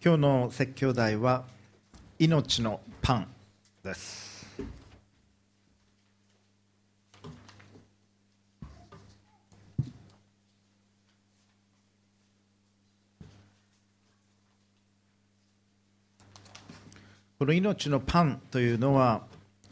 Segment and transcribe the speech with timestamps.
[0.00, 1.42] 今日の説教題は
[2.20, 3.28] 命のパン
[3.82, 4.46] です。
[17.40, 19.22] この命のパンというのは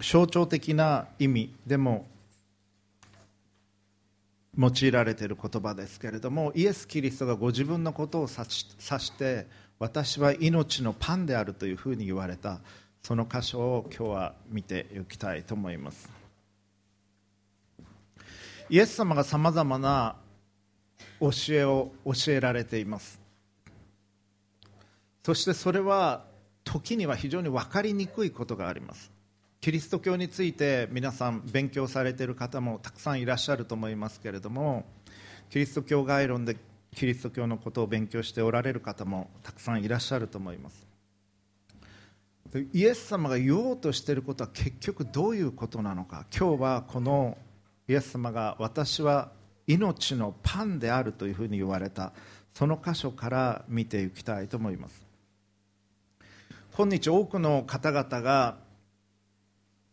[0.01, 2.09] 象徴的な意味でも
[4.59, 9.47] 用いられている言葉ですけれどもイエス・キリストがご自分のことを指して
[9.79, 12.61] 私は命のパンであるというふうに言われた
[13.03, 16.11] その箇所を今日は見ていきたいと思います。
[18.69, 20.17] イエス様がさまざまな
[21.21, 23.21] 教えを教えられています。
[25.25, 26.25] そしてそれは
[26.65, 29.13] 時には非常に分かりにくいことがあります。
[29.61, 34.85] キリスト教について皆さん勉強されている方もたくさんいらっしゃると思いますけれども
[35.51, 36.57] キリスト教概論で
[36.95, 40.87] キリスト教のことを勉強しておられる方もたくさんいらっしゃると思います。
[42.73, 46.27] イエス様が言おうとしていることは結局どういうことなのか。
[46.37, 47.37] 今日はこの
[47.89, 49.31] イエス様が私は
[49.67, 52.13] 命のパンであるというふうに言われた。
[52.55, 55.05] その箇所から見ていきたいと思います。
[56.75, 58.57] 今日多くの方々が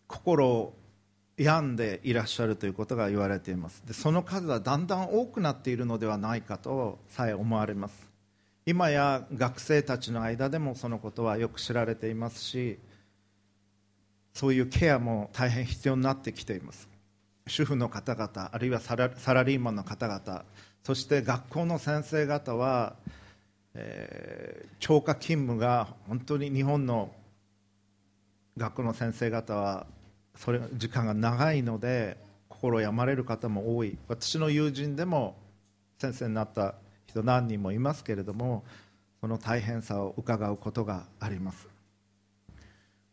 [0.08, 0.74] 心を
[1.38, 3.84] 病んでいらっしゃるということが言われています。
[3.86, 8.08] でその数はだんだん多くなっているのではないかとさえ思われます。
[8.66, 12.80] 今や学生たちの間でもそのことはよく知られていますし
[14.34, 16.88] そういうケアも大変必要になってきています。
[17.48, 20.46] 主婦の方々あるいはサラリーマンの方々
[20.84, 22.96] そして学校の先生方は、
[23.74, 27.12] えー、超過勤務が本当に日本の
[28.58, 29.88] 学校の先生方は
[30.36, 32.18] それ時間が長いので
[32.50, 33.98] 心を病まれる方も多い。
[34.08, 35.36] 私の友人でも
[35.98, 36.76] 先生になった
[37.08, 38.64] 人何人もいますけれども
[39.22, 41.68] その大変さを伺うことがあります。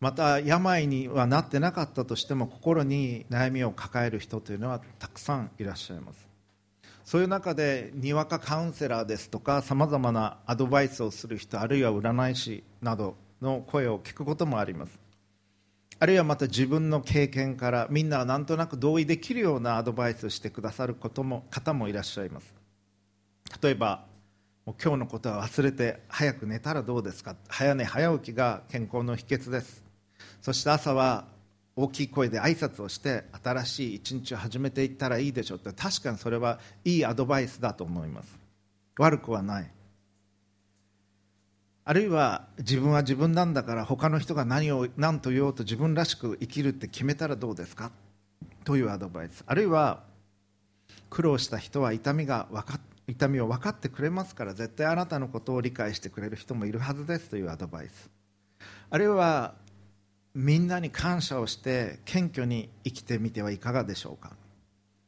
[0.01, 6.27] また病にはなってなかったとしても心に悩みを抱える人というのはたくさんいらっしゃいます。
[7.05, 15.10] そういう中でにわかカウンセラーですとかさまざまなアドバイスをする人あるいは占い師などの声を聞くこともあります。
[16.03, 22.55] あるいはまた自分の経験からみんなはなんとなく同意できるようなアドバイスをしてくださることも方もいらっしゃいます。
[23.63, 24.07] 例えば
[24.65, 27.37] もう今日のことは忘れて早く寝たらどうですか？
[27.49, 29.85] 早寝早起きが健康の秘訣です。
[30.41, 31.27] そして朝は
[31.77, 38.41] 大きい声で挨拶をして新しい一日を始めていったらいいでしょうって確かにそれはいいアドバイスだと思います。
[38.99, 39.71] 悪くはない。
[41.85, 47.91] あるいは自分は自分なんだから他の人が何を何と言おうと自分らしく生きるって決めたらどうですか？
[48.65, 49.43] というアドバイス。
[49.47, 50.05] あるいは
[51.09, 58.11] 苦労した人は痛みが分か痛みを分かってくれますから絶対あなたのことを理解してくれる人もいるはずですというアドバイス。
[58.91, 59.55] あるいは
[60.35, 64.37] みんなに感謝をして謙虚に生きてみてはいかがでしょうか？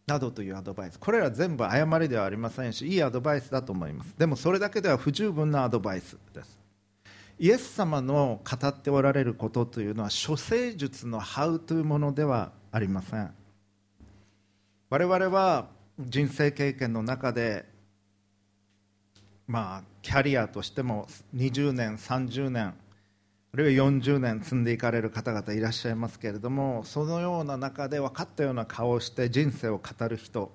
[0.08, 0.98] などというアドバイス。
[0.98, 4.14] これら全部誤りではありませんしいいアドバイスだと思います。
[4.18, 6.61] でもそれだけでは不十分なアドバイスです。
[7.38, 13.34] イエス様の語っておられることというのは処世術のハウというものではありません。
[14.90, 17.64] 我々は人生経験の中で
[19.46, 22.74] まあキャリアとしても20年30年
[23.54, 30.52] あるいは40年積んでいかれる方々いらっしゃいますけれどもそのような中で分かったような顔をして人生を語る人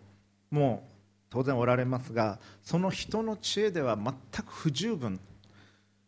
[0.49, 0.87] も
[1.29, 5.19] 当然おられますがその人の知恵では全く不十分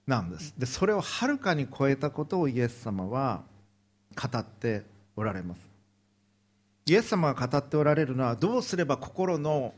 [0.10, 0.54] なんです。
[0.58, 3.44] でそれをはるかに超えたことをイエス様は
[4.16, 4.84] 語って
[5.16, 5.60] おられます。
[6.88, 9.74] イエス様が語っておられるのはどうすれば心の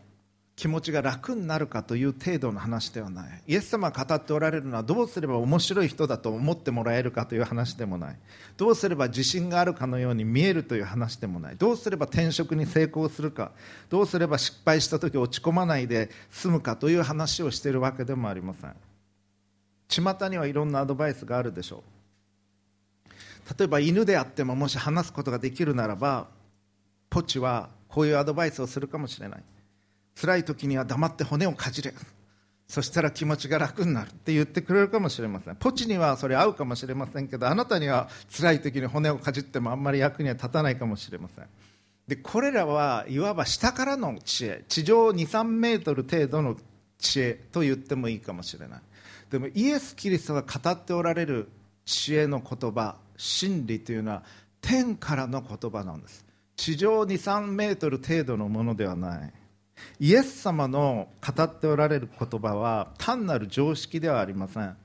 [0.55, 3.41] 気持ちが楽になるかという程度の話ではない。
[3.45, 8.15] イエス様が語っておられるのはどうすれば面白い人だと思ってもらえるかという話でもない。
[8.55, 11.57] どうすれば自信があるかのように見えるという話でもない。
[11.57, 13.51] どうすれば転職に成功するか。
[13.89, 18.90] どうすれば失敗した時落ち込まないで済むかという話をしているわけでもありません。
[19.91, 21.83] 巷にはいろんなアドバイスがあるでしょ
[23.07, 23.59] う。
[23.59, 26.27] 例えば犬であってももし話すことができるならば
[27.09, 29.43] ポチはこういうアドバイスをするかもしれない。
[30.19, 31.93] 辛い時には黙って骨をかじれ。
[32.67, 35.55] そしたら気持ちが楽になるって言ってくれるかもしれません。
[35.57, 41.45] ポチにはそれ合うかもしれませんけどあなたには辛い時に骨をかじってもあんまり役には立たないかもしれません。
[42.07, 44.63] でこれらはいわば下からの知恵。
[44.69, 46.55] 地上23メートル程度の
[46.97, 48.81] 知恵と言ってもいいかもしれない。
[49.31, 51.49] でもイエス・キリストが語っておられる
[51.85, 54.23] 知恵の言葉真理というのは
[54.59, 56.25] 天からの言葉なんです。
[56.57, 59.33] 地上23メートル程度のものではない。
[59.99, 64.75] イエス様の語っておられる言葉は単なる常識ではありません。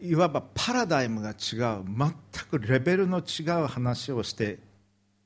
[0.00, 2.12] いわばパラダイムが違う全
[2.50, 4.58] くレベルの違う話をして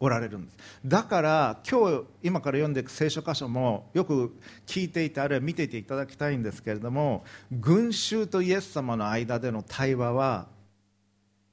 [0.00, 0.56] おられるんです。
[0.84, 4.36] だから今日今から読んでいく聖書箇所もよく
[4.66, 10.46] 聞いていてあるいは見ていていただきたいんですけれども群衆とイエス様の間での対話は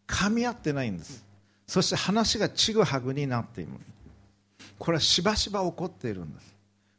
[0.07, 1.25] 噛み合ってないんです。
[1.67, 3.85] そして話がちぐはぐになっています。
[4.77, 6.55] これはしばしば起こっているんです。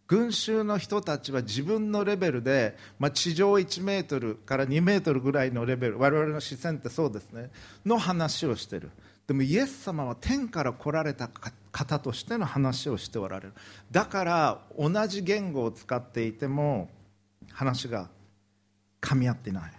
[0.09, 7.51] 群衆の人たちは自分のレベルで、まあ、地上1メートルから2メートルぐらいのレベル我々の視線ってそうですね
[7.85, 8.91] の話をしている。
[9.27, 11.29] でもイエス様は天から来られた
[11.73, 13.55] 方としての話をしておられる。
[13.91, 16.89] だから同じ言語を使っていても
[17.51, 18.09] 話が
[19.01, 19.73] 噛み合っていない。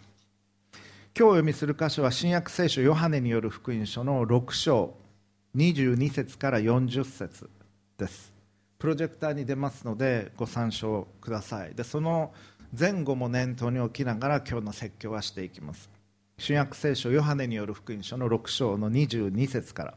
[1.18, 4.94] 今日お読みする箇所は新約聖書ヨハネによる福音書の6章
[5.56, 7.50] 22節から40節
[7.98, 8.34] です。
[8.78, 11.74] プロジェクターに出ますのでご参照ください。
[11.74, 12.34] でその
[12.78, 15.97] 前後も念頭に置きながら今日の説教はしていきます。
[16.39, 19.94] 新約聖書ヨハネによる福音書の6章の22節から。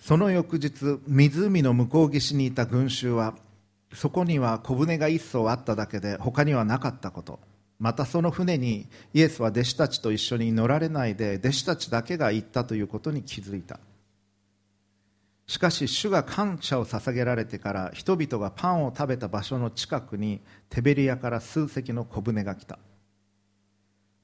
[0.00, 3.34] その翌日湖の向こう岸にいた群衆は
[3.92, 7.38] そこには小舟が一艘あっただけで他にはなかったこと。
[7.78, 13.78] またその船にイエスは弟子たちと一緒に乗られないで弟子たちだけが行ったということに気づいた。
[15.46, 22.80] しかし主が感謝を捧げられてから人々がパンを食べた場所の近くにテベリアから数隻の小舟が来た。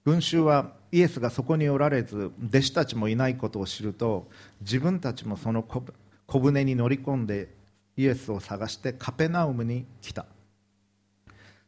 [0.04, 4.28] 群衆はイエスがそこにおられず弟子たちもいないことを知ると
[4.60, 7.54] 自分たちもその小舟に乗り込んで
[7.96, 10.26] イエスを探してカペナウムに来た。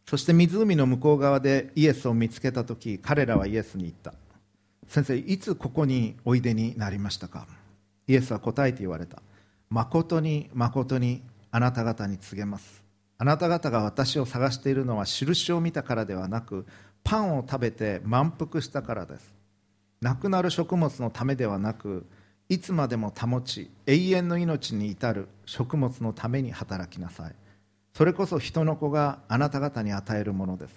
[0.06, 4.14] そして湖の向こう側でイエスを見つけた時彼らはイエスに言った。
[4.88, 7.46] 先生いつここにおいでになりましたか？
[8.06, 9.22] イエスは答えて言われた。
[9.70, 12.84] 誠に誠にあなた方に告げます。
[13.16, 16.66] あなた方が私を探しているのは印を見たからではなく
[17.04, 19.34] パンを食べて満腹したからです。
[20.00, 22.06] なくなる食物のためではなく
[22.48, 27.34] いつまでも保ち永遠の命に至る食物のために働きなさい。
[27.94, 30.74] それこそ人の子があなた方に与えるものです。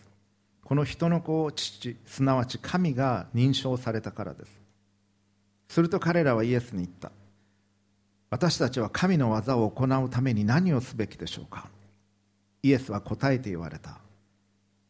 [0.63, 4.51] この人の子を父すなわち神が認証されたからです。
[5.69, 7.11] すると彼らはイエスに言った。
[8.29, 11.69] 私たちは神の技を行うために何をすべきでしょうか。
[12.63, 13.99] イエスは答えて言われた。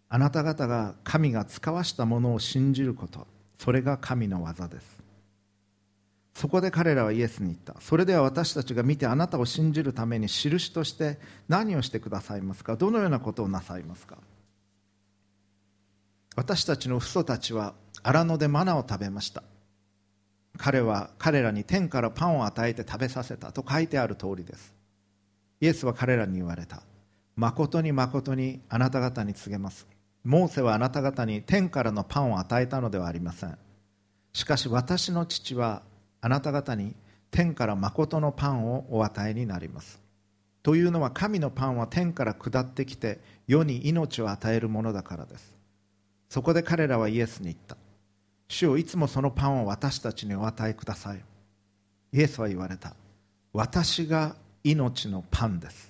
[0.09, 3.27] あなた方が神が使わしたものを信じること。
[3.59, 4.97] それが神の技です。
[6.33, 7.75] そこで彼らはイエスに言った。
[7.81, 11.19] それでは私たちが見てあなたを信じるために印として
[11.49, 12.75] 何をしてくださいますか？
[12.75, 14.17] どのようなことをなさいますか？
[16.35, 19.41] 私たちの父祖たちは荒野でマナを食べました。
[20.57, 23.51] 彼は彼らに天からパンを与えて食べさせた。
[23.51, 24.75] と書いてある通りです。
[25.59, 26.83] イエスは彼らに言われた。
[27.35, 29.87] 誠に誠にあなた方に告げます。
[30.27, 33.57] モーセはあなた方に天からのパンを与えたのではありません。
[34.33, 35.83] しかし私の父は
[36.19, 36.95] あなた方に
[37.31, 40.01] 天から誠のパンをお与えになります。
[40.63, 45.55] というのは神のパンは天から下ってきて世に命を与えるものだからです。
[46.27, 47.77] そこで彼らはイエスに言った。
[48.49, 51.21] 主をいつもそのパンを私たちにお与えください。
[52.11, 52.95] イエスは言われた。
[53.53, 54.35] 私が
[54.65, 55.89] 命のパンです。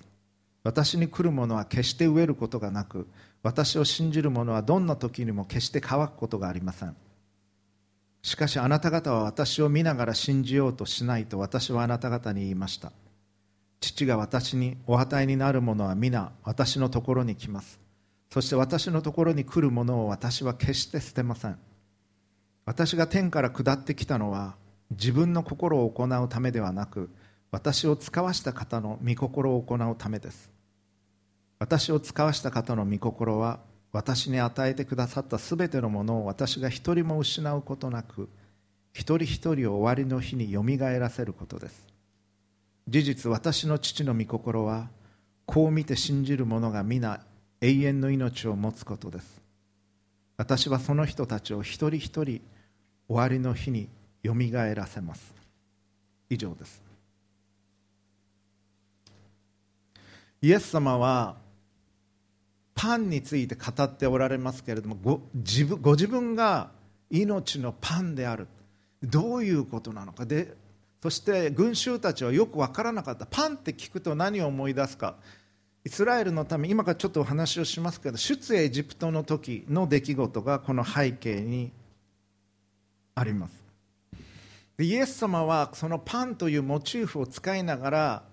[0.63, 3.07] 私に来るものは決して飢えることがなく
[3.44, 6.96] 私を信じる者はどんな時にも決して乾くことがありません。
[8.22, 12.91] しかしあなた方は私を見ながら信じようとしないと私はあなた方に言いました。
[13.79, 17.79] 父が私にお与えになるものは皆私のところに来ます。
[18.32, 21.58] そして私のところに来るものを私は決して捨てません。
[22.65, 24.56] 私が天から下ってきたのは
[24.91, 27.10] 自分の心を行うためではなく
[27.51, 30.57] 私を使わした方の御心を行うためです。
[31.60, 33.60] 私を使わした方の御心は
[33.92, 38.30] 私に与えてくださったすべてのものを私が一人も失うことなく
[38.94, 41.86] 一人一人を終わりの日によみがえらせることです。
[42.88, 44.88] 事実私の父の御心は
[45.46, 47.22] こう見て信じる者が皆
[47.62, 49.42] 永遠の命を持つことです。
[50.38, 52.42] 私はその人たちを一人一人終
[53.10, 53.88] わりの日に
[54.24, 55.34] よみがえらせます。
[56.30, 56.82] 以上です。
[60.42, 61.36] イエス様は
[62.77, 66.69] パンについて語っておられますけれどもご自分ご自分が
[67.10, 68.48] 命のパンである。
[69.03, 70.25] どういうことなのか。
[70.25, 70.55] で
[71.01, 73.25] そして群衆たちはよく分からなかった。
[73.25, 75.15] パンって聞くと何を思い出すか。
[75.86, 81.72] イスラエルのため今からちょっとお話をしますけど出エジプトの時の出来事がこの背景に
[83.15, 83.63] あります。
[84.79, 88.24] イエス様はそのパンというモチーフを使いながら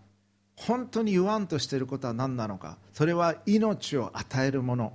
[0.57, 2.79] 本当に言わんとしていることは何なのか。
[2.93, 4.93] それは命を与えるもの。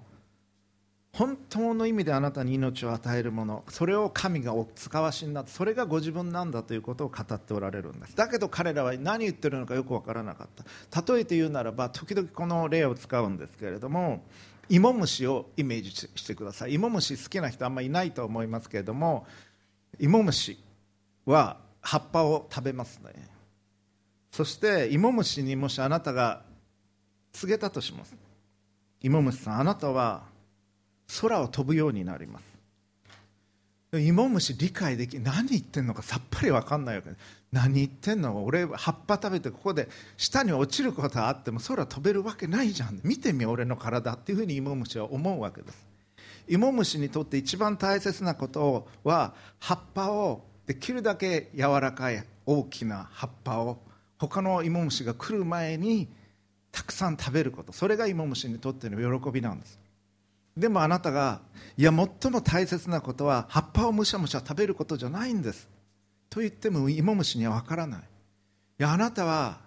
[1.12, 3.63] 本当の意味であなたに命を与えるもの。
[3.68, 8.16] それを神がお使わしになってそれがご自分なんだということを語っておられるんです。
[8.16, 10.48] だけど彼らは何言ってるのかよく分からなかっ
[10.92, 11.13] た。
[11.13, 14.24] 例えて言うならば時々この例を使うんですけれども
[14.70, 16.75] 芋虫をイメージしてください。
[16.75, 19.25] 芋虫好きな人あんまりいないと思いますけれども
[20.00, 20.60] 芋虫
[21.25, 23.38] は葉っぱを食べますね。
[24.32, 26.44] そして芋虫にもしあなたが
[27.34, 28.16] 告げたとします。
[29.02, 30.24] 芋虫さんあなたは
[31.22, 32.50] 空を飛ぶようになります。
[33.92, 37.10] 芋虫理解でき何言ってんのかさっぱり分かんないわけ。
[37.52, 43.00] 何言ってんの俺葉っぱ食べてここで下に落ちることあっても空飛べるわけないじゃん。
[43.04, 45.88] 見てみ俺の体っていうふうに芋虫は思うわけです。
[46.48, 53.80] 芋虫にとって一番大切なことは葉っぱをできるだけ柔らかい大きな葉っぱを
[54.20, 56.08] 他の芋虫が来る前に
[56.72, 57.72] たくさん食べること。
[57.72, 59.80] それが芋虫にとっての喜びなんです。
[60.56, 61.40] でもあなたが
[61.78, 65.70] いや最も大切なことは葉っぱをむしゃむしゃ食べることじゃないんです。
[66.30, 68.00] と言っても芋虫には分からない。
[68.02, 68.04] い
[68.78, 69.62] やあなたは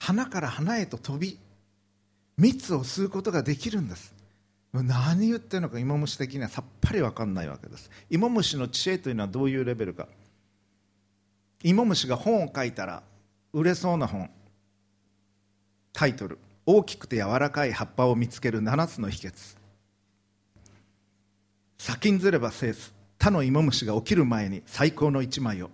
[0.00, 1.38] 花から花へと飛び
[2.36, 4.12] 蜜を吸うことができるんです。
[4.72, 7.88] 何言ってるのか芋虫的にはさっぱり分かんないわけです。
[8.10, 10.08] 芋虫の知恵というのはどういうレベルか。
[11.62, 13.04] 芋虫が本を書いたら
[13.54, 14.28] 売れそうな本。
[15.92, 19.56] タイトル「大きくて柔らかい葉っぱを見つける7つの秘訣」
[21.78, 25.70] 先んずればせず他の芋虫が起きる前に最高の一枚を。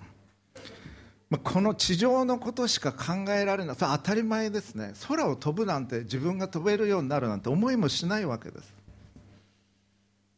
[1.31, 3.77] まあこの地上のことしか考えられない。
[3.77, 4.93] それ当たり前ですね。
[5.09, 8.75] 空を飛ぶなんて自分が飛べるようになるなんて思いもしないわけです。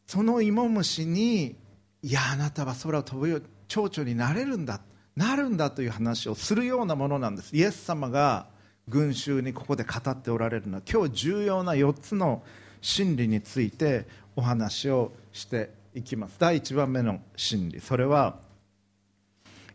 [0.06, 1.56] その芋虫に
[2.02, 4.80] いやあなたは空を飛ぶよ蝶々になれるんだ
[5.16, 7.54] なるんだという話をするようなものなんです。
[7.54, 8.46] イエス様が
[8.88, 12.42] 群衆にここで語っておられるのは今日重要な4つの
[12.80, 16.36] 真理についてお話をしていきます。
[16.38, 17.80] 第1番目の真理。
[17.80, 18.36] それは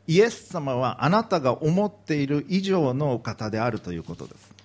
[0.07, 4.56] イエス様はあなたが思っている以上のお方であるということです。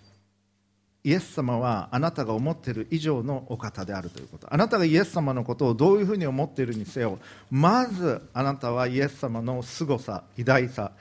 [1.04, 4.52] イエス様はあなたが思っている以上のお方であるということ。
[4.52, 7.18] あなたがイエス様のことをどういうふうに思っているにせよ
[7.50, 10.92] まずあなたはイエス様の凄さ偉大さ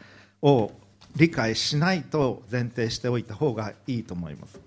[0.42, 0.72] を
[1.16, 4.60] 理解しないと前提しておいた方がいいと思います。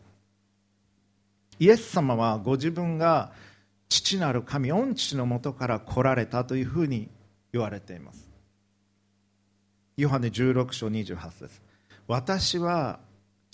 [1.58, 3.32] イエス様はご自分が
[3.88, 7.08] 父なる神御父のもとから来られたというふうに
[7.52, 8.28] 言われています。
[9.96, 11.60] ヨハネ16章28節。
[12.06, 12.98] 私は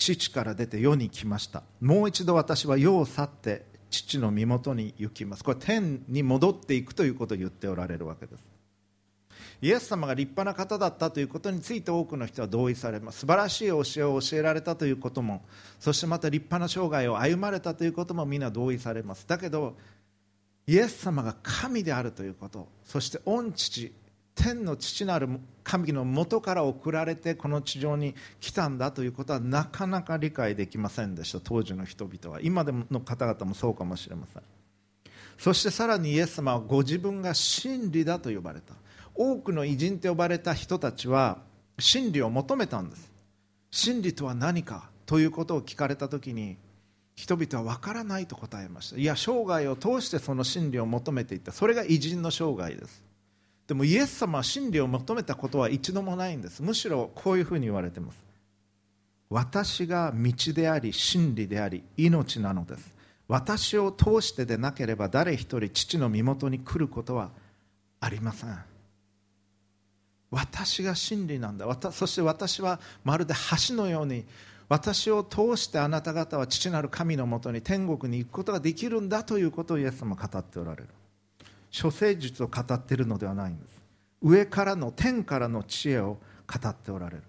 [0.01, 1.61] 父から出て世に来ました。
[1.79, 5.43] もう一度私は世を去って父の身元に行きます。
[5.43, 8.49] これ天に戻っていくということを言っておられるわけです。
[9.61, 13.19] イエス様が立派な方だったということについて多くの人は同意されます。
[13.19, 15.45] 素晴らしい教えを教えられたということも
[15.79, 19.27] そしてまた立派な生涯を歩まれたということも皆同意されます。
[19.27, 19.77] だけど
[20.65, 23.93] イエス様が神であるということそして御父
[24.41, 25.29] 天の父なる
[25.63, 31.39] 神の元から送られてこの地上に来たんだということはなかなか理解できませんでした。
[31.39, 32.41] 当時の人々は。
[32.41, 34.41] 今での方々もそうかもしれません。
[35.37, 38.73] そしてさらにイエス様はご自分が真理だと呼ばれた。
[39.13, 41.37] 多くの偉人と呼ばれた人たちは
[41.77, 43.11] 真理を求めたんです。
[43.69, 46.57] 真理とは何かということを聞かれた時に
[47.15, 48.97] 人々は分からないと答えました。
[48.97, 51.51] いや生涯を通してその真理を求めていった。
[51.51, 53.10] それが偉人の生涯です。
[53.71, 56.61] でもイエス様は真理を求めたことは一度もないんです。
[56.61, 58.21] むしろこういうふうに言われています。
[59.29, 62.93] 私が道であり真理であり命なのです。
[63.29, 67.29] 私を通してでなければ誰一人父の身元に来ることは
[68.01, 68.59] ありません。
[70.31, 71.65] 私が真理なんだ。
[71.93, 73.33] そして私はまるで
[73.69, 74.25] 橋のように
[74.67, 80.89] 私を通してあなた方は父なる神のもとに天国に行くことができるんだということをイエス様は語っておられる。
[81.71, 83.81] 処世術を語っているのではないんです。
[84.21, 87.23] 上からの天からの知恵を語っておられる。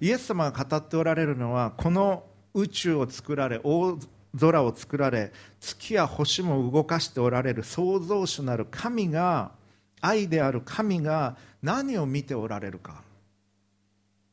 [0.00, 3.98] イエス様が語っておられるのはこの宇宙を作られ大
[4.38, 9.52] 空を作られ月や星も動かしておられる創造主なる神が
[10.00, 13.02] 愛である神が何を見ておられるか。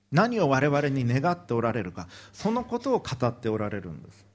[0.09, 2.07] 何を我々に願っておられるか。
[2.31, 4.25] そのことを語っておられるんです。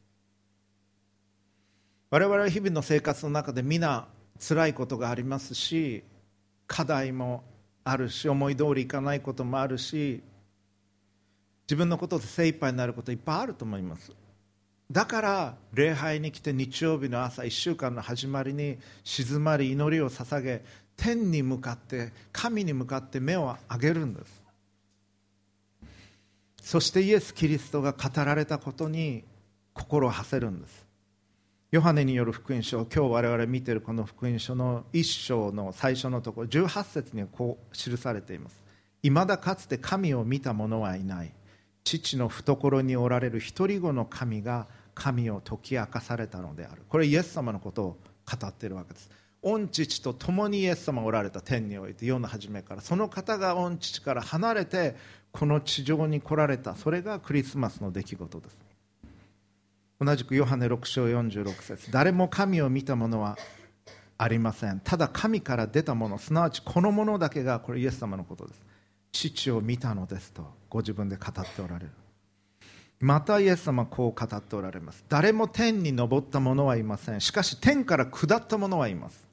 [2.11, 4.07] 我々は日々の生活の中で皆
[4.39, 6.03] 辛いことがありますし
[6.67, 7.45] 課題も
[7.85, 10.23] あるし思い通りいかないこともあるし
[11.65, 14.13] 自分のことで精一杯になることいっぱいあると思います。
[14.91, 20.63] だから礼拝に来て日曜日の朝1週間の始まりに静まり祈りを捧げ
[20.97, 24.43] 天に向かって神に向かって目を上げるんです。
[26.63, 29.25] そしてイエス・キリストが語られたことに
[29.73, 30.82] 心を馳せるんです。
[31.73, 38.63] ヨハネによる福音書今日我々見ているこの福音書の一章の最初のところ18節にこう記されています。
[39.03, 41.33] いまだかつて神を見た者はいない。
[41.83, 46.83] 父の懐におられる一人子の神が神を解き明かされたのである。
[46.91, 47.97] これイエス様のことを
[48.31, 49.09] 語っているわけです。
[49.41, 54.95] 御父と共にイエス様がおられた天において世の初めからその方が御父から離れて
[55.33, 56.77] この地上に来られた。
[56.77, 58.62] それがクリスマスの出来事です。
[60.05, 61.93] 同じくヨハネ6章46節。
[61.93, 63.39] 誰も神を見た者は
[64.19, 64.81] ありません。
[64.81, 68.61] ただ神から出たものすなわちこのものだけがこれイエス様のことです。
[69.13, 71.93] 父を見たのですとご自分で語っておられる。
[72.99, 75.05] またイエス様はこう語っておられます。
[75.09, 77.21] 誰も天に昇った者はいません。
[77.21, 79.25] しかし天から下った者はいます。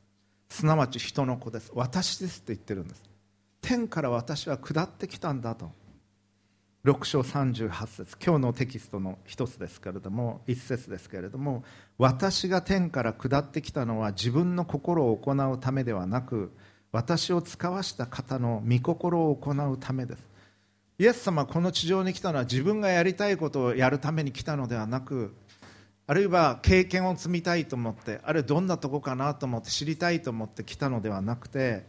[0.50, 1.72] すなわち人の子です。
[1.74, 3.02] 私ですと言ってるんです。
[3.62, 5.72] 天から私は下ってきたんだと。
[6.86, 8.18] 6章38節。
[8.26, 11.66] 今日のテキストの一つですけれども一節ですけれども
[11.98, 16.54] 私が天から下ってきたのは自分の心を行うためではなく
[16.94, 20.24] 私を使わした方の御心を行うためです。
[21.00, 25.36] イエス様この地上に来たのは自分がやりたいことをやるために来たのではなく
[26.08, 31.86] あるいは経験を積みたいと思ってあるいはどんなとこかなと思って知りたいと思って来たのではなくて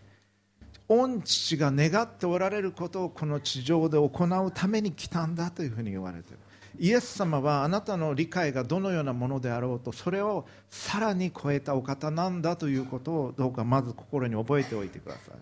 [0.91, 6.39] 御父が願っておられることをこの地上で行うために来たんだというふうに言われている。
[6.81, 15.35] イエス様はあなたの理解がどのようなものであろうとそれをさらに超えたお方なんだということをどうかまず心に覚えておいてください。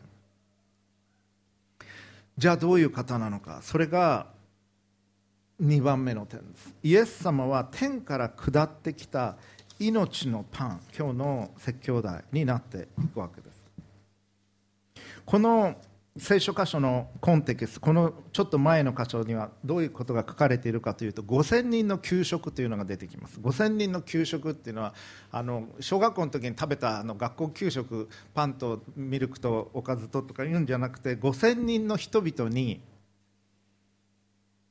[2.37, 3.61] じゃあどういう方なのか。
[3.63, 4.27] それが
[5.63, 6.75] 2番目の点です。
[6.83, 9.37] イエス様は天から下ってきた
[9.79, 13.48] 命のパン今日の説教題になっていくわけです。
[15.29, 15.75] この
[16.17, 23.39] 聖書箇所のコンテキストこのちょっと前の箇所にはどういうことが書かれているかというと5000人の給食というのが出てきます。
[23.39, 24.95] 5000人の給食っていうのは
[25.31, 32.81] あの小学校の時に食べたあの学校給食パンとミルクとおかずととか言うんじゃなくて5000人の人々に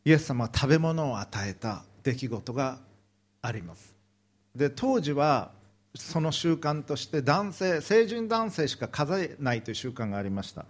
[0.05, 2.79] イエス様は食べ物を与えた出来事が
[3.43, 3.95] あります。
[4.55, 5.51] で当時は
[5.97, 10.65] その習慣として男性成人男性しか数えないという習慣がありました。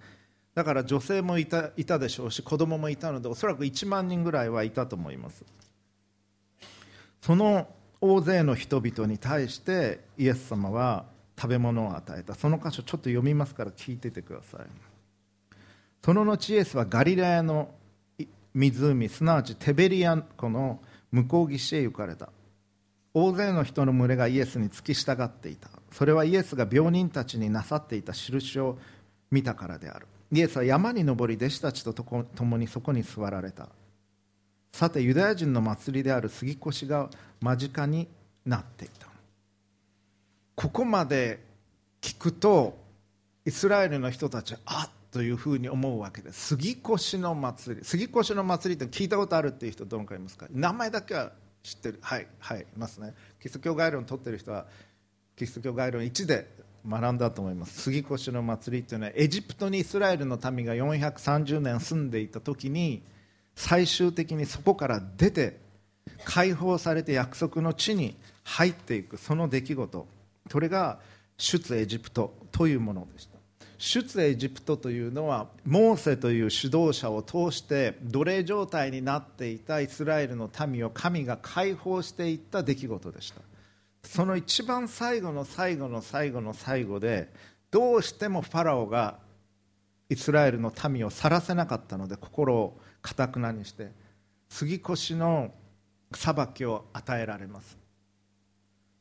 [0.56, 5.46] だから女性もいたいたでしょうし子供もいたのでおそらく1万人ぐらいはいたと思います。
[7.22, 7.68] その
[8.02, 11.06] 大勢の人々に対してイエス様は
[11.40, 12.34] 食べ物を与えた。
[12.34, 14.66] その箇所ちょっと読みますから聞いててください。
[16.04, 17.70] その後イエスはガリラヤの
[18.54, 20.80] 湖すなわちテベリア湖の
[21.12, 22.30] 向こう岸へ行かれた。
[23.19, 25.69] 大勢の人の群れがイエスに付き従っていた。
[25.91, 28.77] それはイエスが病人たちになさっていた印を
[29.32, 30.06] 見たからである。
[30.32, 33.69] イエスは山に登り弟子たちと共にそこに座られた。
[34.71, 37.10] さてユダヤ人の祭りである杉越が
[37.41, 38.08] 間近に
[38.45, 39.08] なっていた。
[40.53, 41.43] ここまで
[42.01, 42.77] 聞くと
[43.45, 46.56] イスラエルの人たちはあっというふうに思うわけです。
[46.56, 47.84] 杉越の祭り。
[47.84, 50.45] 杉越の祭りって聞いたことあるっていう人どのくらいいますか？
[50.51, 51.32] 名前だけは
[51.63, 52.00] 知ってる。
[52.02, 53.13] はいはいいますね。
[53.39, 54.65] キリスト教概論を取ってる人は
[55.36, 56.48] キリスト教概論1で
[56.88, 57.82] 学んだと思います。
[57.82, 63.04] 杉越の祭りというのはエジプトにイスラエルの民が430年住んでいた時に
[63.56, 65.60] 最終的にそこから出て
[66.24, 70.08] 解放されて約束の地に入っていくその出来事。
[70.50, 71.00] それが
[71.38, 73.37] 出エジプトというものでした。
[73.78, 83.42] 出エジプトというのはモーセという指導者を通して奴隷状態になっていたイスラエルの民を神が解放していった出来事でした。
[84.04, 87.32] その一番最後の最後の最後の最後で
[87.72, 89.20] どうしてもファラオが
[90.10, 93.92] イスラエルの民を去らせなかったので心をかたくなにして
[94.50, 95.52] 杉越の
[96.13, 97.78] 裁きを与えられます。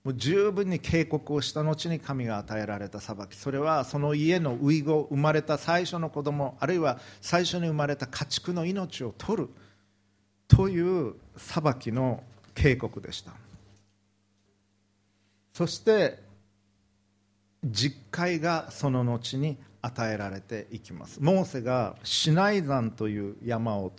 [0.06, 9.48] もう十分に警告をした後に神が与えられた裁きそれはその家の遺後生まれた最初の子供あるいは最初に生まれた家畜の命を取る
[10.46, 12.22] という裁きの
[12.54, 13.32] 警告でした。
[15.52, 16.20] そして
[17.64, 21.18] 実戒がその後に与えられていきます。
[21.20, 23.90] モーセがシナイ山という山を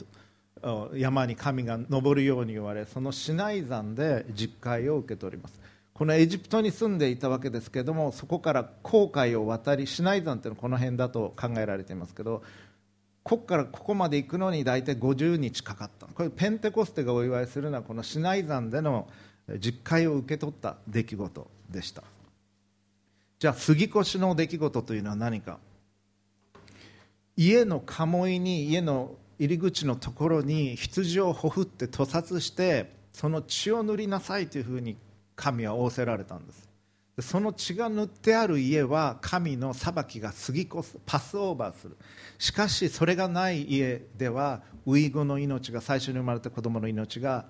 [0.93, 5.67] 山に神が登るように言われそのシナイ山で実戒を受け取ります。
[5.97, 12.43] このエジプトに住んでいたわけですけれどもそこから航海を渡りシナイ山というのはこの辺だと考えられていますけど
[13.23, 19.07] ここからここまで行くのに大体50日かかったこれペンテコステがお祝いするのはこのシナイ山での
[19.59, 22.03] 実会を受け取った出来事でした。
[23.39, 25.59] じゃあ杉越の出来事というのは何か。
[27.35, 34.97] 家の鴨居に家の入り口のところに羊をほふって屠殺してその血を塗りなさいというふうに
[35.37, 36.67] 神は仰せられたんです。
[37.19, 41.97] その血が塗ってある家は神の裁きが過ぎ越すパスオーバーする。
[42.37, 47.45] しかしそれがない家ではウイグの命が最初に生まれた子供の命が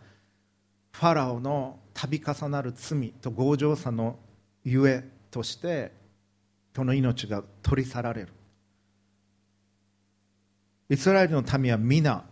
[0.91, 4.19] ファラオの度重なる罪と強情さの
[4.63, 5.91] ゆえとして
[6.75, 8.29] その命が取り去られる。
[10.89, 12.23] イスラエルの民は皆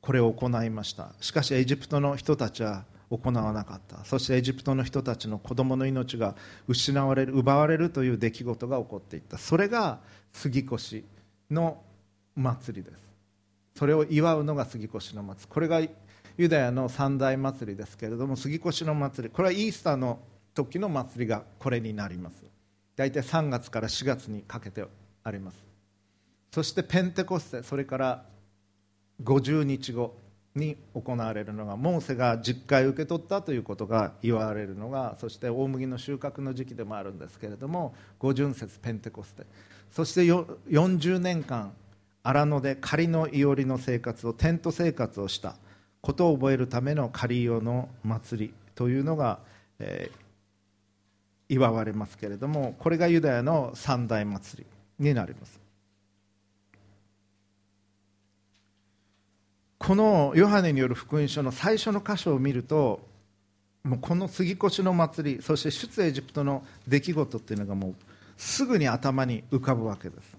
[0.00, 1.12] これを行いました。
[1.20, 4.04] しかしエジプトの人たちは行わなかった。
[4.04, 6.34] そしてエジプトの人たちの子供の命が
[6.66, 9.38] 失われる奪われるという出来事が起こっていった。
[9.38, 10.00] それが
[10.32, 11.04] 杉越
[11.50, 11.82] の
[12.36, 13.08] 祭りです。
[13.76, 15.52] それを祝うのが杉越の祭り。
[15.52, 15.80] これが
[16.36, 19.34] ユダヤの三大祭りですけれども杉越の祭り。
[19.34, 20.18] これはイースターの
[20.54, 22.44] 時の祭りがこれになります。
[22.94, 24.84] 大体3月から4月にかけて
[25.24, 25.56] あります。
[26.52, 28.24] そしてペンテコステそれから
[29.22, 30.27] 50日後。
[30.54, 39.44] に行われるのがモーセが10回受け取ったということが言われるのがそして大麦の収穫の時期でもあるんですけれども五巡節ペンテコステ。
[39.90, 41.72] そして40年間
[42.22, 45.56] 荒野で仮のいおりの生活をテント生活をした。
[46.00, 49.40] ことを覚えるための仮用の祭りというのが、
[49.78, 54.64] えー、祝われますけれどもこれがユダヤの三大祭
[54.98, 55.67] りになります。
[59.88, 63.00] このヨハネによる福音書の最初の箇所を見ると
[63.82, 67.94] もうこの杉越の祭りそして出エジプトの出来事っていうのがもう
[68.36, 70.36] すぐに頭に浮かぶわけです。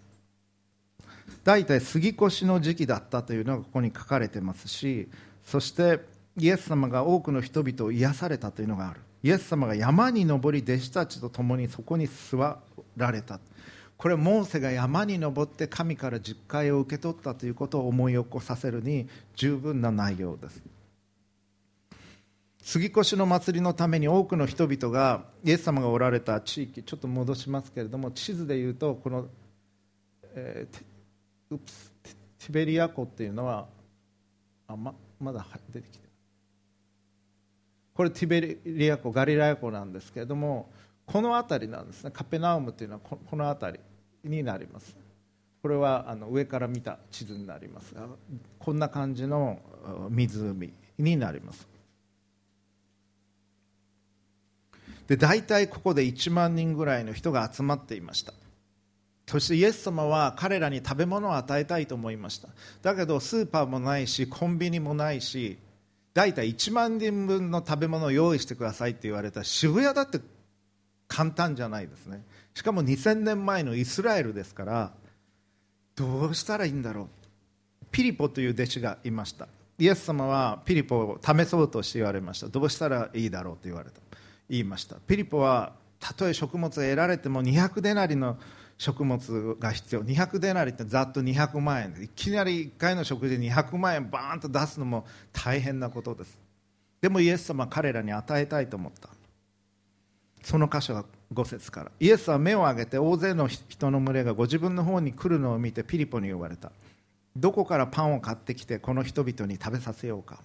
[1.44, 5.08] 大体杉越の時期だったというのがここに書かれてますし
[5.44, 6.00] そして
[6.38, 9.00] イエス様が多くの人々を癒されたというのがある。
[9.24, 12.60] イエス様が山に登り弟子たちと共にそこに座
[12.96, 13.40] られた。
[14.00, 20.64] これモーセが山に登って神から実戒を受け取ったということを思い起こさせるに十分な内容です。
[22.62, 29.28] 杉越の祭りのために多くの人々がイエス様がおられた地域ちょっと戻しますけれども地図でいうとこの、
[30.34, 33.68] えー、ティベリア湖っていうのは
[34.68, 36.08] あままだ出てきて
[37.94, 40.70] これティベリア湖ガリラヤ湖なんですけれども
[41.06, 42.12] この辺りなんですね。
[42.12, 43.80] カペナウムというのはこの辺り。
[44.24, 44.96] になります。
[45.62, 47.94] これはあの上から見た地図になります。
[47.94, 48.08] が
[48.58, 49.60] こんな感じの
[50.10, 51.68] 湖になります。
[55.08, 58.34] で大体ここで1万人ぐらいの人が集まっていました。
[59.28, 62.50] そしてイエス様は彼らに食べ物を与えたいと思いました。
[62.82, 65.58] だけどスーパーもないしコンビニもないし
[66.14, 70.20] 大体1万人分の食べ物を用意してくださいって言われた渋谷だって
[71.10, 72.24] 簡単じゃないですね。
[72.54, 74.94] しかも2000年前のイスラエルですから
[75.96, 77.08] どうしたらいいんだろう。
[77.92, 79.50] ピリポという弟子がいました。
[79.78, 82.48] イエス様はピリポを試そうとして言われました。
[82.48, 84.00] どうしたらいいだろうと言われた。
[84.50, 84.96] 言いました。
[84.96, 88.38] ピリポはたとえ食物を得られても200デナリの
[88.78, 90.04] 食物が必要。
[90.04, 92.04] 200デナリってざっと200万円。
[92.04, 96.40] いきなり1回の食事で200万円バーンと出すのも大変なことです。
[97.02, 99.10] でもイエス様は彼らに与えたいと思った。
[100.44, 101.92] その箇所が5節から。
[102.00, 106.72] イエスは目を上げて大勢の人の群れがご自分の方に来るのを見てピリポに呼ばれた。
[107.36, 110.40] どこからパンを買ってきてこの人々に食べさせようか。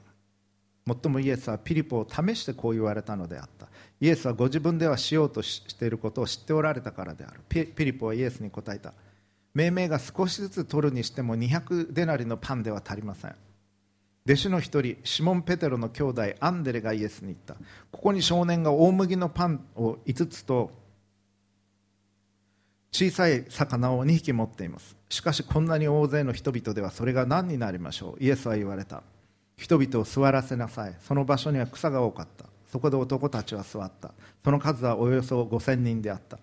[0.84, 3.68] もっともイエスはピリポを試してこう言われたのであった。
[4.00, 7.40] イエスはご自分ではしようとしていることを知っておられたからである。
[7.48, 8.92] ピリポはイエスに答えた。
[9.54, 13.34] 命名が少しずつ取るにしても200デナリのパンでは足りません。
[14.26, 17.56] 弟子の一人シモン・ペテロの兄弟アンデレがイエスに言った。
[17.92, 20.70] ここに少年が大麦のパンを5つと
[22.90, 24.96] 小さい魚を2匹持っています。
[25.10, 28.24] しかしこんなに大勢の人々ではそれが何になりましょう。
[28.24, 29.02] イエスは言われた。
[29.58, 30.96] 人々を座らせなさい。
[31.00, 32.46] その場所には草が多かった。
[32.72, 34.14] そこで男たちは座った。
[34.42, 36.38] その数はおよそ5000人であった。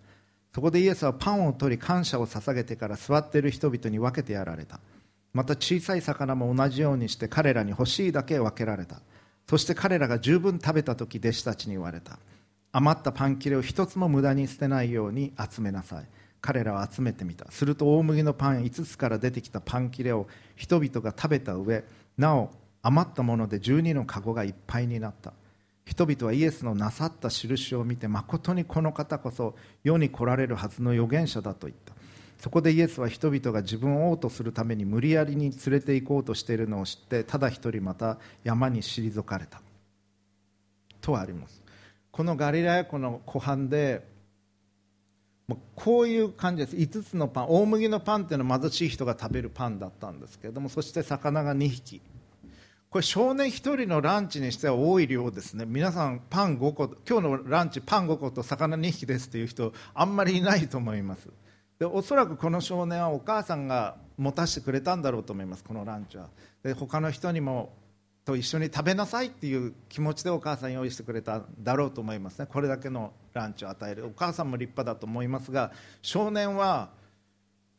[0.54, 4.80] そこでイエスはパンを取り感謝を捧げてから座っている人々に分けてやられた。
[5.34, 9.02] また小さい魚も同じようにして彼らに欲しいだけ分けられた。
[9.48, 12.20] そして彼らが十分食べた時弟子たちに言われた。
[12.74, 16.06] 余ったパン切れを一つも無駄に捨てないように集めなさい。
[16.42, 17.50] 彼らは集めてみた。
[17.52, 21.84] すると大麦のパン5つから出てきたパン切れを人々が食べた上
[22.18, 25.34] なお余ったもので12の籠がいっぱいになった。
[25.86, 31.94] 人々はイエスのなさった印を見て誠にこの方こそ世に来られるはずの預言者だと言った。
[32.42, 39.62] そこでイエスは人々が自分を王とするために無理やりに連れて行こうとしているのを知ってただ一人また山に退かれた。
[41.02, 41.62] とあります。
[42.12, 44.10] このガリラヤ湖の湖畔で
[45.76, 46.76] こういう感じです。
[46.76, 52.02] 5つのパン大麦のパンっていうのは貧しい人が食べるパンだったんですけれどもそして魚が2匹。
[52.90, 55.66] これ少年1人のランチにしては多い量ですね。
[55.68, 61.30] 皆さんパン5個今日のランチパン5個と魚2匹ですという人あんまりいないと思います。
[61.82, 66.30] でおそらくこの少年はお母さんが持たせてくれたんだろうと思いますこのランチは。
[66.62, 67.74] で他の人にも
[68.24, 72.46] と一緒に食べなさいっていう気持ちでお母さん用意してくれたんだろうと思いますね。
[72.46, 74.06] これだけのランチを与える。
[74.06, 75.72] お母さんも立派だと思いますが
[76.04, 76.92] 少年は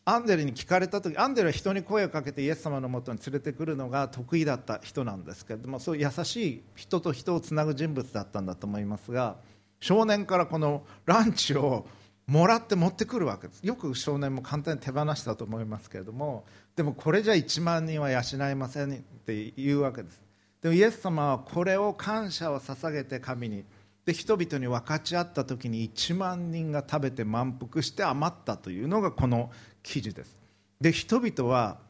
[0.04, 9.36] アンデルに聞かれた時アンデルは人に声をかけてイエス様のもとに連れてくるのが得意だった人なんですけれどもそういう優しい人と人をつなぐ人物だったんだと思いますが
[9.78, 11.86] 少年からこのランチを
[12.32, 13.62] もらって持ってくるわけです。
[13.62, 20.22] よく少年も簡単に手放したと思いますけれどもでもこれじゃ1万人は養えませんって言うわけです。
[20.62, 23.64] でもイエス様はこれを感謝を捧げて神に。
[24.06, 29.50] で人々に分かち合った時に1万人が食べて満腹して余ったというのがこの
[29.82, 30.38] 記事です。
[30.80, 31.80] で人々は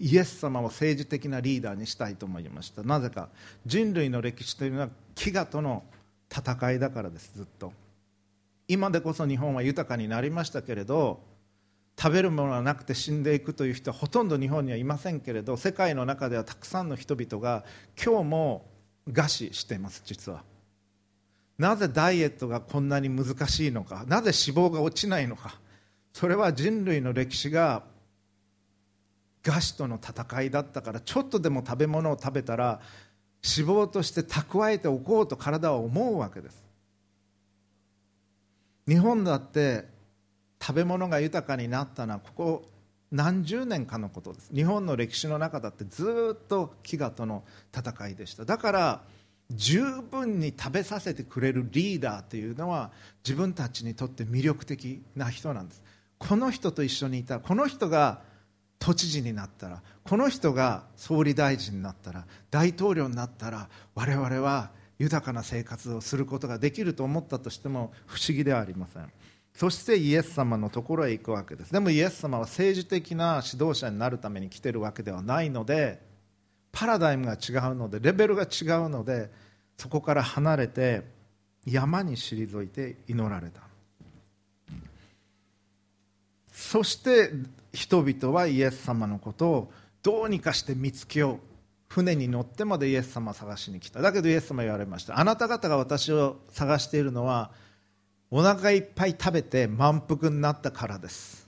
[0.00, 2.82] イエス様を政治的なリーダーにしたいと思いました。
[2.82, 3.28] なぜか。
[3.64, 5.84] 人類の歴史というのは飢餓との
[6.28, 7.72] 戦いだからですずっと。
[8.68, 11.22] 今でこそ日本は豊かになりましたけれど
[11.98, 17.64] 食べるものがなくて死んでいくという人はほとんど日本にはいませんけれど世界の中ではたくさんの人々が
[18.02, 18.66] 今日も
[19.08, 20.44] 餓死しています実は。
[21.58, 25.58] なぜダイエットがこんなに難しいのかなぜ脂肪が落ちないのか。
[26.12, 27.84] それは人類の歴史が
[29.42, 32.80] 餓死との戦いだったからちょっとでも食べ物を食べたら
[33.44, 36.65] 脂肪として蓄えておこうと体は思うわけです。
[38.88, 39.84] 日本だって
[40.60, 42.64] 食べ物が豊かになったのはここ
[43.10, 44.50] 何十年かのことです。
[44.54, 47.44] 日本の歴史の中だってずっと飢餓との
[47.76, 48.44] 戦いでした。
[48.44, 49.02] だから
[49.50, 52.90] 十分に食べさせてくれるリーダーというのは
[53.24, 55.82] 自分たちにとって魅力的な人なんです。
[56.18, 58.20] この人と一緒にいたらこの人が
[58.78, 69.10] 都知事になったらこの人が総理大臣になったら大統領になったら我々は豊かな生活をすることができると思ったとしても不思議ではありません。
[69.54, 71.72] そしてイエス様のところへ行くわけです。
[71.72, 76.00] でもイエス様は政治的な指導者になるために来てるわけではないので
[76.72, 79.30] パラダイムが違うのでレベルが違うので
[79.78, 81.02] そこから離れて
[81.64, 83.62] 山に退いて祈られた。
[86.52, 87.30] そして
[87.72, 91.55] 人々はイエス様のことをどうにかして見つけよう。
[91.88, 94.00] 船に乗ってまでイエス様を探しに来た。
[94.00, 95.18] だけどイエス様言われました。
[95.18, 97.50] あなた方が私を探しているのは
[98.30, 101.46] お腹いっぱい食べて満腹になったからです。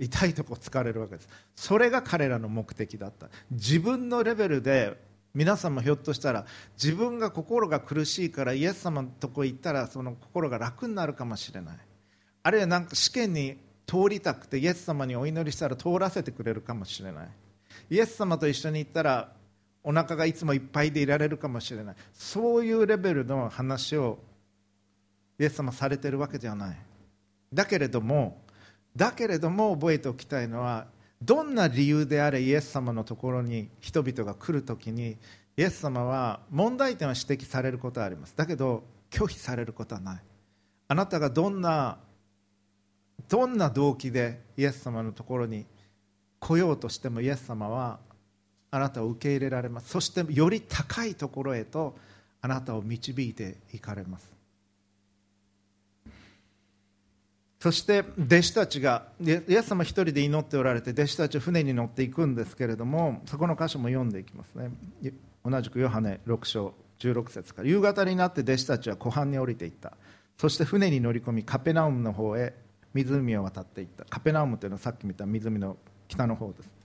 [0.00, 1.28] 痛いとこ疲れるわけです。
[1.56, 3.28] それが彼らの目的だった。
[3.50, 4.96] 自分のレベルで
[5.34, 6.46] 皆さんもひょっとしたら
[6.82, 11.76] 自分が心が苦しいからイエス様のとこ行ったらその心が楽になるかもしれない。
[12.42, 17.28] あるいはなんか試験に通りたくてイエス様にお祈りしたら通らせてくれるかもしれない。
[17.90, 19.32] イエス様と一緒に行ったら
[19.88, 21.96] お腹がいつもいっぱいでいられるかもしれない。
[22.12, 24.18] そういうレベルの話を
[25.38, 26.76] イエス様されてるわけではない。
[27.54, 28.36] だけれども
[28.94, 30.88] だけれども覚えておきたいのは
[31.22, 35.16] どんな理由であれイエス様のところに人々が来るときに
[35.56, 38.34] イエス様は問題点は指摘されることはあります。
[38.36, 40.20] だけど拒否されることはない。
[40.88, 41.96] あなたがどんな
[43.26, 45.64] どんな動機でイエス様のところに
[46.40, 48.06] 来ようとしてもイエス様は
[48.70, 49.88] あなたを受け入れられます。
[49.90, 51.96] そしてより高いところへと
[52.40, 54.30] あなたを導いていかれます。
[57.60, 64.70] そして弟子たちがイエス様一人で祈っておられて弟子たちは船に乗っていくんですけれどもそこの箇所も読んでいきますね。
[65.44, 67.68] 同じくヨハネ6章16節から。
[67.68, 69.96] 夕方になって弟子たちは湖畔に降りていった。
[70.36, 72.54] そして船に乗り込みカペナウムの方へ
[72.94, 74.04] 湖を渡っていった。
[74.04, 75.76] カペナウムというのはさっき見た湖の
[76.06, 76.77] 北の方です。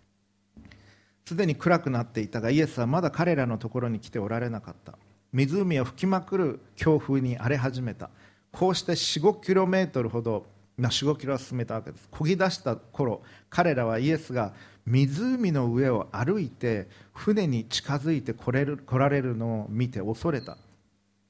[1.26, 4.98] すでに暗くなっていたがイエスはまだ彼らのところに来ておられなかった。
[5.32, 8.10] 湖を吹きまくる強風に荒れ始めた。
[8.52, 10.46] こうして4 5キロメートルほど
[10.80, 12.08] 45キロ進めたわけです。
[12.12, 14.54] 漕ぎ出した頃彼らはイエスが
[14.86, 20.58] 湖の上を歩いて船に近づいて来れる来られるのを見て恐れた。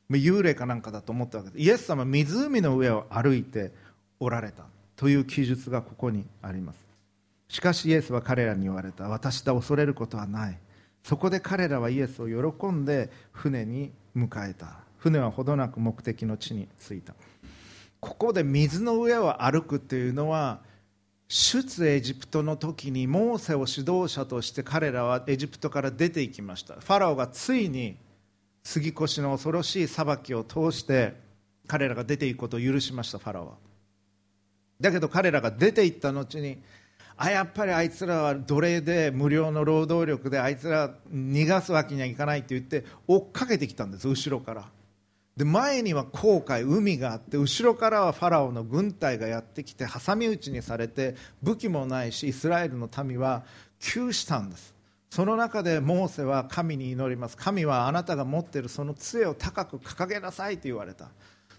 [0.10, 1.62] 幽霊かなんかだと思ったわけです。
[1.64, 3.72] イエス様湖の上を歩いて
[4.20, 6.83] おられたという記述がここにあります。
[7.54, 9.08] しかしイエスは彼らに言われた。
[9.08, 10.58] 私だ恐れることはない。
[11.04, 14.80] そこで彼らはイエスを喜んで船に迎えた。
[14.98, 17.14] 船はほどなく目的の地に着いた。
[18.00, 20.62] ここで水の上を歩くっていうのは
[21.28, 26.74] 出エジプトの時にモーセを指導者として彼らはエジプトから出ていきました。
[26.74, 27.98] ファラオがついに
[28.64, 31.14] 杉越の恐ろしい裁きを通して
[31.68, 33.54] 彼らが出ていくことを許しましたファラオは。
[34.82, 36.58] だけど彼らが出ていった後に
[37.18, 44.66] あやっぱりあいつらは奴隷で無料の労働力であいつら逃がすわけにはいかないって言って追っかけてきたんです後ろから。
[45.38, 53.44] で前には航海海があって後ろからはファラオの軍隊がやってきて挟み撃ちにされて武器もないしイスラエルの民は
[53.80, 54.74] 窮したんです。
[55.10, 57.38] その中でモーセは神に祈ります。
[57.38, 61.10] 神はあなたが持っているその杖を高く掲げなさいと言われた。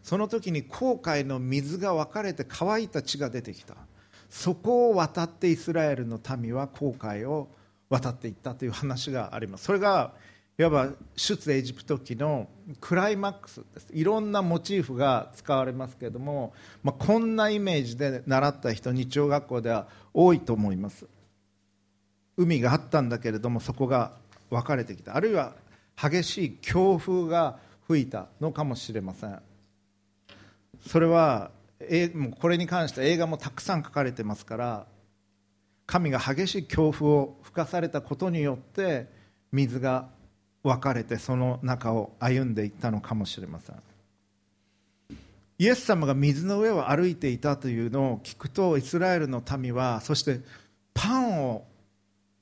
[0.02, 3.74] その時に航海の水が分かれて乾いた地が出てきた。
[4.34, 7.46] そこを渡ってイスラエルの民は航海を
[7.88, 9.64] 渡っていったという話があります。
[9.64, 10.12] それが
[10.58, 12.48] いわば出エジプト記の
[12.80, 13.86] クライマックスです。
[13.92, 21.06] いろんなモチーフが使われますけれども、まあ、こんなイメージで習った人日曜学校では多いと思います。
[22.36, 24.14] 海があったんだけれどもそこが
[24.50, 25.14] 分かれてきた。
[25.14, 25.54] あるいは
[25.96, 29.40] 激しい強風が吹いたのかもしれません。
[30.88, 31.52] それは
[32.40, 34.86] これに関して映画もたくさん書かれてますから
[35.86, 39.06] 神が激しい強風を吹かされたことによって
[39.52, 40.08] 水が
[40.62, 43.76] 分かれてその中を歩んでいったのかもしれません。
[45.56, 50.40] イエス様が水の上を歩いていたというのを聞くとイスラエルの民はそして
[50.94, 51.64] パンを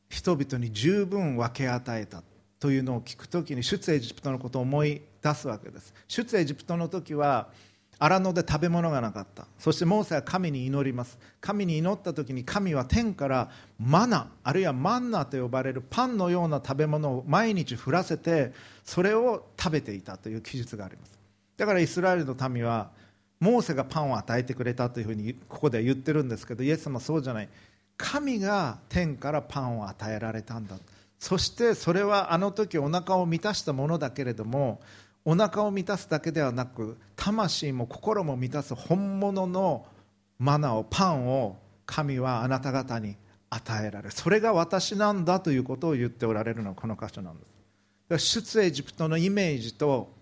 [0.08, 2.22] 人々に十分分け与えた
[2.58, 5.92] というのを聞くときに出エジプトのことを思い出すわけです。
[6.08, 7.48] 出エジプトの時は
[7.98, 9.46] 荒野で食べ物がなかった。
[9.58, 11.18] そしてモーセは神に祈ります。
[11.40, 18.52] 神に祈った時に神は天からマナあるいはマンナと呼ばれるパンのような食べ物を毎日降らせて
[18.84, 21.18] それを食べていたという記述があります。
[21.56, 22.90] だからイスラエルの民は
[23.38, 27.48] モーセがパンを与えてくれたというふうにここでは言ってるんですけどイエス様そうじゃない。
[27.96, 30.76] 神が天からパンを与えられたんだ。
[31.20, 34.80] そしてそれはあの時お腹を満たしたものだけれども
[35.24, 39.86] お腹を満たすだけではなく魂も心も満たす本物の
[40.38, 41.56] マナをパンを
[41.86, 43.16] 神はあなた方に
[43.50, 47.52] 与えられそれが私なんだということを言っておられるのはこの箇所なんです。
[48.18, 50.12] 出エジプトのイメージと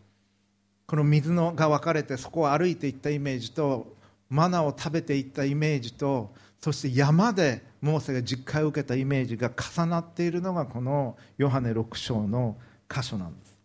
[0.87, 3.95] この水のが分かれてそこを歩いていったイメージと
[4.29, 12.57] マナを食べていったイメージとそして山でモーセが実会を受けたイメージが重なっているのがこのヨハネ6章の
[12.89, 13.60] 箇所なんです。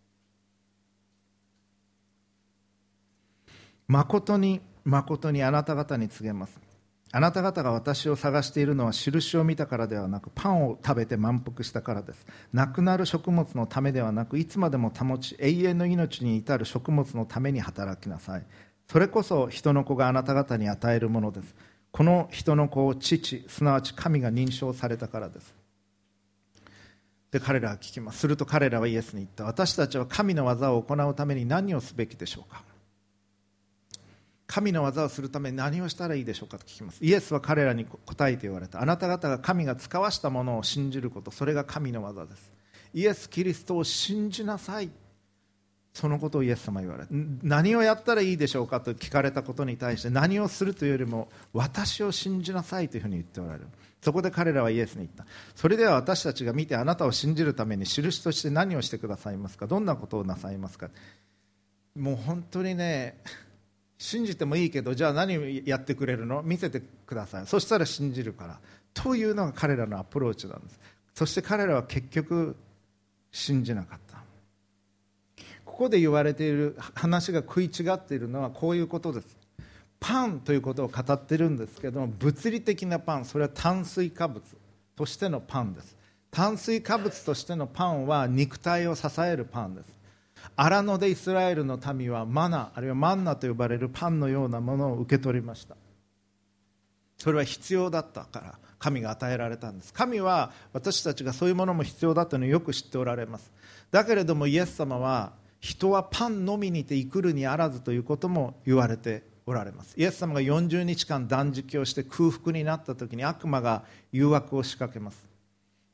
[3.88, 6.58] 誠に誠にあなた方に告げます。
[7.12, 12.26] あなた方が私を探しているのは印を見たからではなくパンを食べて満腹したからです。
[12.52, 18.42] なくなる食物のためではなくいつまでも保ち永遠の命に至る食物のために働きなさい。
[18.90, 21.54] それこそ人の子があなた方に与えるものです。
[21.92, 25.54] この人の子を父すなわち神が認証されたからです。
[27.30, 28.18] で彼らは聞きます。
[28.18, 29.44] すると彼らはイエスに言った。
[29.44, 32.62] 私たちは神の技を行うために何をすべきでしょうか？
[34.46, 37.04] 神の技をするために何をしたらいいでしょうかと聞きます。
[37.04, 38.80] イエスは彼らに答えて言われた。
[38.80, 41.30] あなた方が神が使わしたものを信じること。
[41.30, 42.52] それが神の技です。
[42.94, 44.90] イエス・キリストを信じなさい。
[45.92, 47.06] そのことをイエス様は言われ
[47.42, 53.66] 何をやったらいいでしょうかと聞かれたことに対して何をするというよりも私を信じなさいというふうに言っておられる。
[54.02, 55.24] そこで彼らはイエスに言った。
[55.54, 59.66] それでは私たちが見てあなたを信じるために印として何をしてくださいますか？
[59.66, 60.90] どんなことをなさいますか？
[61.96, 63.18] もう本当にね
[63.98, 66.42] 信じてもいいけどじゃあ何やってくれるの？
[66.42, 67.46] 見せてください。
[67.46, 68.58] そしたら信じるから。
[68.94, 70.78] というのが彼らのアプローチなんです。
[71.14, 72.56] そして彼らは結局
[73.32, 74.16] 信じなかった。
[75.64, 79.36] ここで言われている話が食い違っているのはこういうことです。
[80.00, 84.42] パンということを語ってるんですけども物理的なパンそれは炭水化物。
[84.94, 85.94] としてのパンです。
[86.30, 89.95] 炭水化物としてのパンは肉体を支えるパンです。
[90.54, 95.76] 荒野でイスラエルの民はマナあるいはマンナと呼ばれるパンのようなものを受け取りました。
[97.18, 99.92] それは必要だったから神が与えられたんです。
[99.92, 103.50] 神は私たちがそういうものも必要だというのをよく知っておられます。
[103.90, 109.94] だけれどもイエス様は人はパンのみにて生くるにあらずということも言われておられます。
[109.96, 115.26] イエス様が40日間断食をして空腹になった時に悪魔が誘惑を仕掛けます。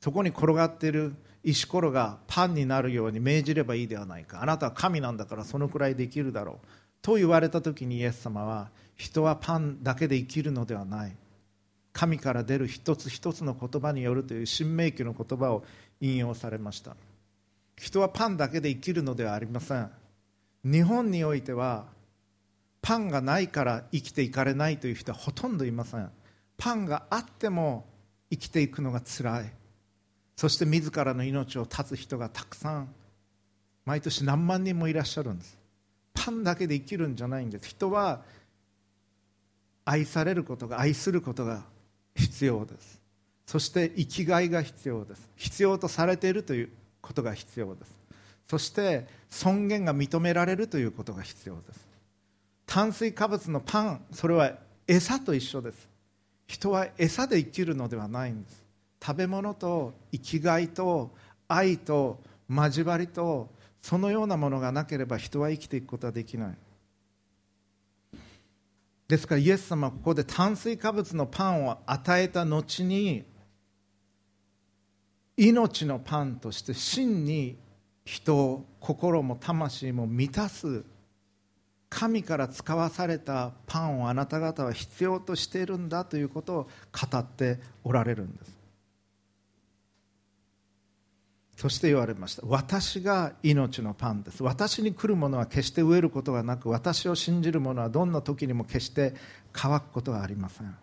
[0.00, 4.42] そこに転がっている石ころがパンになるように命じればいいではないか。
[4.42, 6.66] あなたは神なんだからそのくらいできるだろう。
[7.02, 11.16] と言われた時にイエス様は人はパンだけで生きるのではない。
[11.92, 15.64] 神から出る一つ一つの言葉によるという新明記の言葉を
[16.00, 16.96] 引用されました。
[17.76, 19.90] 人はパンだけで生きるのではありません。
[20.64, 21.86] 日本においては
[22.80, 26.10] パンがないから生きていかれないという人はほとんどいません。
[26.56, 27.84] パンがあっても
[28.30, 29.52] 生きていくのがつらい。
[30.42, 32.88] そして自らの命を絶つ人がたくさん
[33.84, 35.56] 毎年何万人もいらっしゃるんです。
[36.14, 37.68] パンだけで生きるんじゃないんです。
[37.68, 38.22] 人は
[39.84, 41.62] 愛されることが愛することが
[42.16, 43.00] 必要です。
[43.46, 45.30] そして生きがいが必要です。
[45.36, 46.70] 必要とされているという
[47.00, 47.94] ことが必要です。
[48.48, 51.86] そして尊厳が認められるということが必要です。
[52.66, 54.54] 炭水化物のパンそれは
[54.88, 55.88] 餌と一緒です。
[56.48, 58.61] 人は餌で生きるのではないんです。
[59.04, 61.10] 食べ物と生きがいと
[61.48, 63.50] 愛と交わりと
[63.80, 66.54] そのようなものがなければ人は生きていくことはできない。
[69.08, 73.24] ですからイエス様はここで炭水化物のパンを与えた後に
[75.36, 77.58] 命のパンとして真に
[78.04, 80.84] 人を心も魂も満たす
[81.90, 86.68] 神から使わされたパンをあなた方は必要としているんだということを
[87.10, 88.61] 語っておられるんです。
[91.62, 92.42] そして言われました。
[92.44, 94.42] 私が命のパンです。
[94.42, 99.14] 私に来るものは決して飢えることがなく私を信じる者はどんな時にも決して
[99.52, 100.76] 乾くことはありません。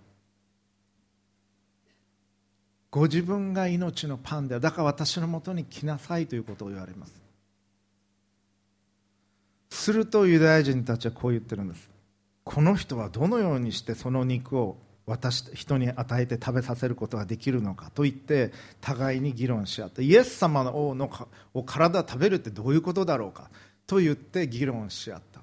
[2.92, 7.22] ご自分が命のパンでだから私のもとに来なさいということを言われます。
[9.70, 11.90] するとユダヤ人たちはこう言ってるんです。
[12.46, 14.78] この人はどのようにしてその肉を
[15.10, 21.10] 私人に与えて食べさせることができるのかと言って互いに議論し合ってイエス様の王の
[21.54, 23.50] を体食べるってどういうことだろうか
[23.88, 25.40] と言って議論し合った。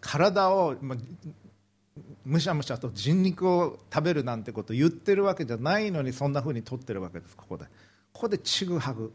[0.00, 0.76] 体を
[2.24, 7.64] むしゃむしゃと人肉を食べるなんてことを言ってるわけじゃないのにそんなふうに取ってるわけですここで。
[8.12, 9.12] ここでちぐはぐ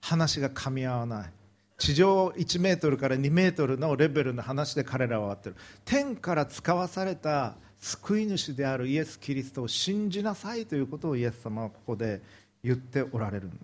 [0.00, 1.32] 話が噛み合わない。
[1.78, 5.56] 地上1メートルから2メートルのレベルの話で彼らは終わってる。
[5.84, 12.22] 天から使わされた救い主であるイエス・キリストを信じなさいということをイエス様はここで
[12.62, 13.60] 言っておられるんです。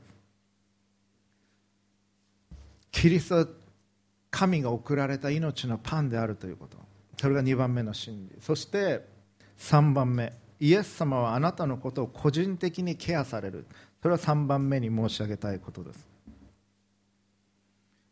[2.91, 3.47] キリストは
[4.31, 6.77] 神が送られた命のパンであるということ。
[7.21, 8.37] それが2番目の真理。
[8.41, 9.05] そして
[9.59, 10.33] 3番目。
[10.61, 13.67] イエス様はあなたのことを個人的にケアされる。
[14.03, 16.08] それは3番目に申し上げたいことです。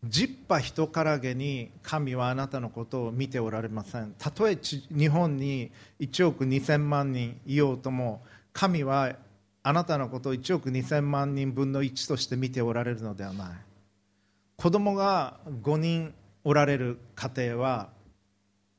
[0.08, 4.14] 十羽人からげに神はあなたのことを見ておられません。
[4.18, 9.16] たとえ日本に1億2000万人いようとも神は
[9.62, 13.48] あなたのことを1億2000万人分の1として見ておられるのではない。
[14.56, 17.88] 子供が5人おられる家庭は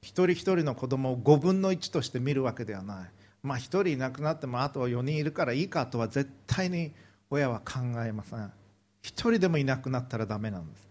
[0.02, 3.10] 一人一人の子供を5分の1として見るわけではない。
[3.44, 6.92] まあ1人いなくなってもあとは4人いるからいいかとは絶対に
[7.30, 8.40] 親は考えません。
[8.40, 8.52] 1
[9.04, 10.87] 人でもいなくなったらダメなんです。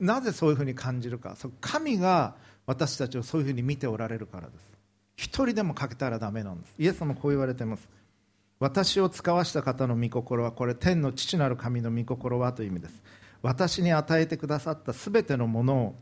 [0.00, 1.36] なぜそういうふうに感じるか。
[1.60, 2.34] 神が
[2.66, 4.70] 私たちをそういうふうに見ておられるからです。
[5.16, 6.74] 一人でも欠けたらダメなんです。
[6.78, 7.88] イエスもこう言われています。
[8.58, 13.02] 私を使わした方の御心はこれ天の父なる神の御心はという意味です。
[13.42, 15.94] 私に与えてくださったすべてのものを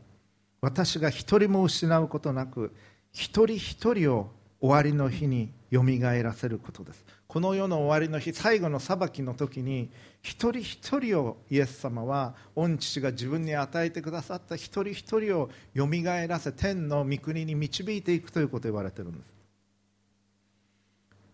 [0.61, 2.75] 私が一人も失うことなく
[3.11, 4.29] 一人一人を
[4.59, 7.05] 終わりの日によみがえらせることです。
[7.29, 9.91] この世の終わりの日最後の裁きの時に
[10.23, 19.31] 一人一人をイエス様は御父が自分に与えてくださった一人一人をよみがえらせ天の御国に導いていくということを言われているんです。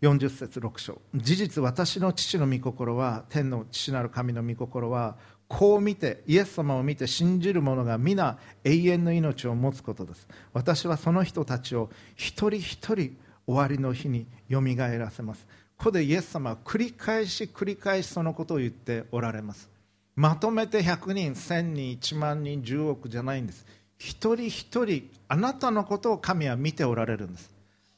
[0.02, 1.02] 40節6章。
[1.16, 5.16] 事実私の父の御心は天の父なる神の御心は
[5.48, 10.28] こう見てイエス様を見て信じる者が皆永遠の命を持つことです。
[10.52, 13.16] 私はその人たちを一人一人
[13.48, 15.48] 終わりの日によみがえらせます。
[15.86, 19.70] ここでイエス様は繰り返し繰り返しそのことを言っておられます。
[20.16, 23.68] まとめて100人1000人1万人10億じゃないんです。
[24.00, 27.52] 一人一人あなたのことを神は見ておられるんです。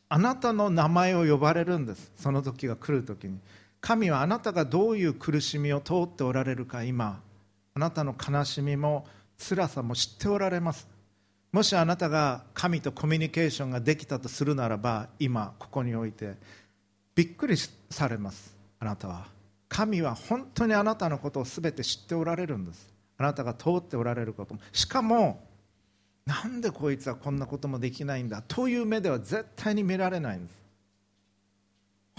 [0.10, 2.12] あなたの名前を呼ばれるんです。
[2.18, 3.40] その時が来る時に。
[3.80, 7.22] 神はあなたがどういう苦しみを通っておられるか今
[7.74, 9.06] あなたの悲しみも
[9.38, 10.90] 辛さも知っておられます。
[11.54, 16.36] もしあなたが神とコミュニケーションができたとするならば今ここにおいて
[17.18, 17.58] びっくり
[17.90, 18.56] されます。
[18.80, 19.26] あなたは。
[19.68, 22.94] 神は本当にあなたのことを全て知っておられるんです。
[23.18, 24.60] あなたが通っておられることも。
[24.72, 25.44] しかも
[26.28, 28.44] なんでこいつはこんなこともできないんだ。
[28.48, 30.56] という目では絶対に見られないんです。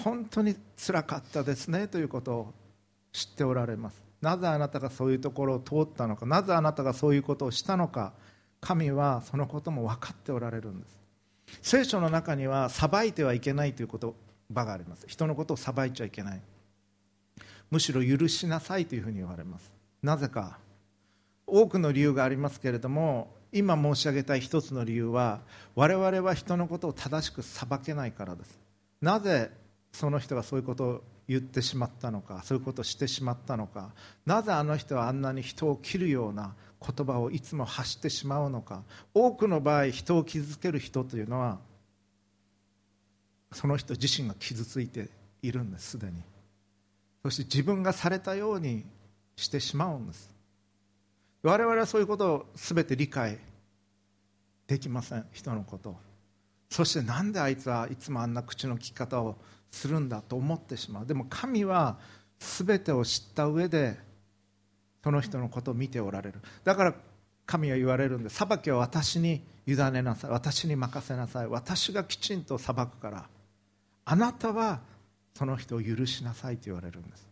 [0.03, 1.87] 本当につらかったですね。
[1.87, 2.55] ということを
[3.13, 4.03] 知っておられます。
[4.21, 6.27] なぜあなたがそういうところを通ったのか。
[6.27, 8.15] なぜあなたがそういうことをしたのか。
[8.61, 10.99] 神はそのことも分かっておられるんです。
[11.63, 14.17] 聖書の中には裁いてはいけないということ
[14.51, 15.05] 場があります。
[15.07, 16.41] 人のことを裁いちゃいけない。
[17.71, 19.71] むしろ許しなさいというふうに言われます。
[20.03, 20.59] なぜか。
[21.49, 25.41] 多くの理由がありますけれども今申し上げたい一つの理由は
[25.75, 28.59] 我々は人のことを正しく裁けないからです。
[29.01, 29.51] なぜ
[29.93, 33.93] その人がそういうことを言ってしまったのかそういうことをしてしまったのか。
[34.27, 38.83] なぜあの人はあんなに人を切るような言葉をいつも発してしまうのか。
[39.15, 41.59] 多くの場合人を傷つける人というのは
[43.53, 45.09] その人自身が傷ついて
[45.43, 46.23] いるんですすでに。
[47.23, 48.85] そして自分がされたように
[49.37, 50.35] してしまうんです。
[51.43, 53.39] 我々はそういうことを全て理解
[54.67, 55.97] できません人のこと
[56.69, 59.37] そしてなんであいつはいつもあんな口の利き方を
[59.71, 61.07] するんだと思ってしまう。
[61.07, 61.99] でも神は
[62.39, 63.99] 全てを知った上で
[65.03, 66.41] その人のことを見ておられる。
[66.65, 66.95] だから
[67.47, 70.31] 神は言われるんで裁きは私に委ねなさい。
[70.31, 71.47] 私に任せなさい。
[71.47, 73.27] 私がきちんと裁くから。
[74.11, 74.81] あなたは
[75.35, 77.29] その人を許しなさいと言われるんです。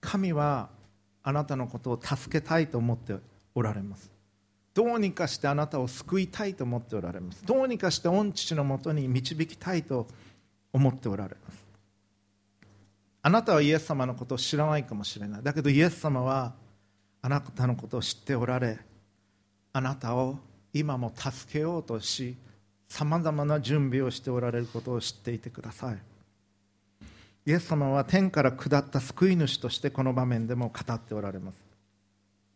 [0.00, 0.68] 神は
[1.24, 3.16] あなたのことを助けたいと思って
[3.56, 4.12] おられます。
[4.72, 7.44] どうにかしてあなたを救いたいと思っておられます。
[7.44, 10.06] どうにかして御父のもとに導きたいと
[10.72, 11.64] 思っておられます。
[13.20, 15.42] あなたはイエス様のことを知らないかもしれない。
[15.42, 16.54] だけどイエス様は
[17.20, 18.78] あなたのことを知っておられ
[19.72, 20.38] あなたを
[20.72, 22.36] 今も助けようとし
[22.88, 25.98] さまざまな準備をしておられることを知っていてください。
[27.46, 31.58] イエス様は天から下った救い主としてこの場面でも語っておられます。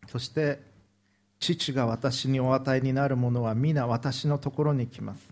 [0.06, 0.60] そして
[1.40, 5.28] 父が私にお与えになるものは皆私のところに来ます。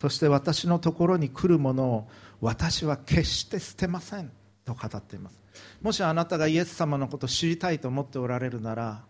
[0.00, 2.08] そして私のところに来るものを
[2.40, 4.30] 私は決して捨てません
[4.64, 5.40] と語っています。
[5.80, 9.02] もしあなたがイエス様のことを知りたいと思っておられるなら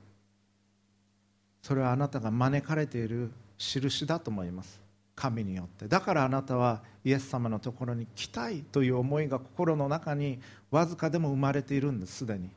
[1.60, 4.85] それはあなたが招かれている印だと思います。
[5.16, 5.88] 神によって。
[5.88, 10.38] だからあなたはイエス様のところに来たいという思いが心の中に
[10.70, 12.50] わずかでも生まれているんですすでに。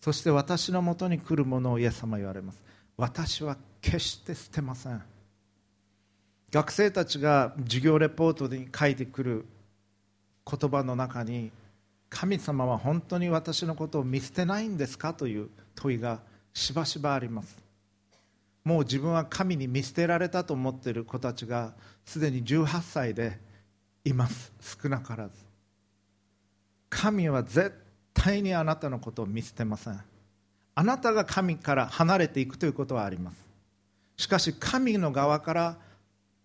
[0.00, 2.62] そして私のもとに来るものをイエス様言われます。
[2.96, 5.02] 私は決して捨てません。
[6.52, 9.44] 学生たちが授業レポートに書いてくる
[10.48, 11.50] 言葉の中に
[12.10, 16.20] 神様は本当に私のことを見捨てないんですかという問いが
[16.52, 17.61] しばしばあります。
[18.64, 23.38] もう自分は神に見捨てられたと思っている子たちがすでに18歳で
[24.04, 24.52] います。
[24.60, 25.32] 少なからず。
[26.88, 27.74] 神は絶
[28.14, 30.00] 対にあなたのことを見捨てません。
[30.74, 33.36] あなたが神から離れていくということはあります。
[34.16, 35.78] しかし神の側から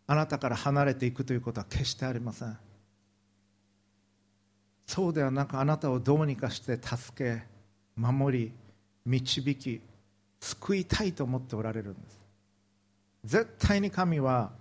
[0.08, 2.58] あなたから離れていくということは決してありません。
[4.88, 7.44] そうではなくあなたをどうにかして助け
[7.96, 8.52] 守り
[9.06, 9.82] 導き
[10.48, 12.20] 救いたいと思っておられるんです。
[13.26, 14.52] 絶対に神は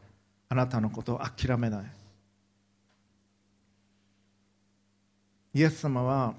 [0.48, 1.84] あなたのことを諦めない。
[5.54, 6.34] イエス様は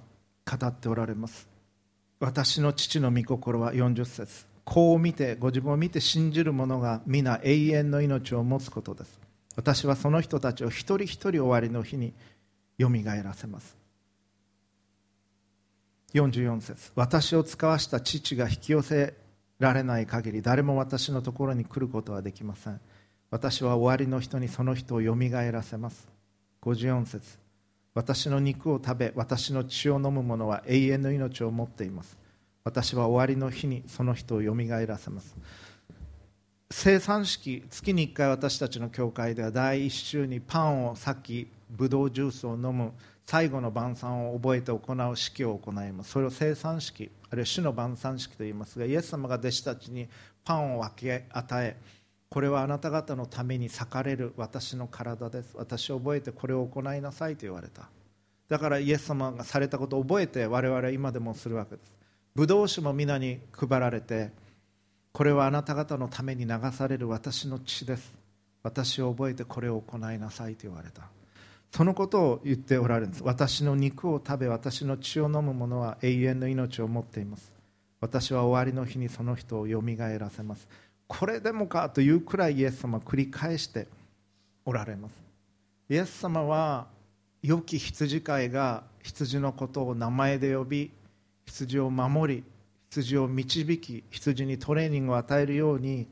[0.45, 1.47] 語っておられます。
[2.19, 4.45] 私の父の御心は40節。
[4.65, 9.19] こう見てご自分を見て信じる者が皆永遠の命を持つことです。
[9.55, 12.13] 私はその人たちを一人一人終わりの日に
[12.77, 13.77] よみがえらせます。
[16.13, 16.91] 44節。
[16.95, 19.13] 私を使わした父が引き寄せ
[19.59, 22.79] られない限り誰も私のところに来ることはできません。
[23.29, 26.07] 私は終わりの人にその人をよみがえらせます。
[26.61, 27.39] 54節。
[27.93, 32.17] 私の肉を食べ私の血を飲む者は永遠の命を持っています。
[32.63, 35.35] 私は終わりの日にその人をよみがえらせます。
[36.69, 42.91] 生産式月に1回私たちの教会では第1週にパンを裂きブドウジュースを飲む
[43.25, 46.11] 最後の晩餐を覚えて行う式を行います。
[46.11, 50.07] それを生産式あるいは主の晩餐式と言いますがイエス様が弟子たちに
[50.43, 51.77] パンを分け与え
[52.29, 57.89] これはあなた方のために裂かれる私の体です私を覚えてこれを行いなさいと言われた。
[58.49, 61.93] だからイエス様がされたことを覚えて我々は今でもするわけです。
[62.35, 64.31] ブドウ酒も皆に配られて
[65.11, 68.13] これはあなた方のために流される私の血です。
[68.63, 71.03] 私を覚えてこれを行いなさいと言われた。
[71.71, 73.23] そのことを言っておられるんです。
[73.23, 77.51] 私の肉を食べ私の血を飲む者は永遠の命を持っています。
[77.99, 80.67] 私は終わりの日にその人をよみがえらせます。
[81.07, 83.87] これでもかというくらいイエス様は繰り返して
[84.65, 85.13] おられます。
[85.89, 86.87] イエス様は
[87.41, 90.91] 良き羊飼いが羊のことを名前で呼び
[91.45, 92.43] 羊を守り
[92.89, 96.07] 羊を導き羊にトレーニングを与えるように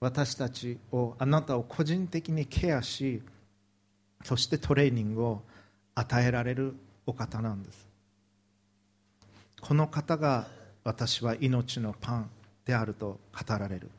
[0.00, 3.22] 私たちをあなたを個人的にケアし
[4.24, 5.42] そしてトレーニングを
[5.94, 6.74] 与えられる
[7.06, 7.86] お方なんです。
[9.60, 10.46] この方が
[10.84, 12.30] 私は命のパン
[12.64, 13.90] であると語られる。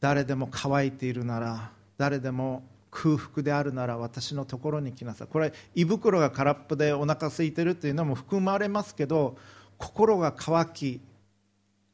[0.00, 5.28] 誰でも乾いているなら誰でも空腹であるなら私のところに来なさい。
[5.28, 9.36] これ胃袋が空っぽでお腹空いてるというのも含まれますけど
[9.76, 11.00] 心が渇き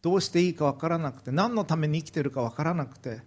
[0.02, 3.20] どうしていいか分からなくて何のために生きてるか分からなくて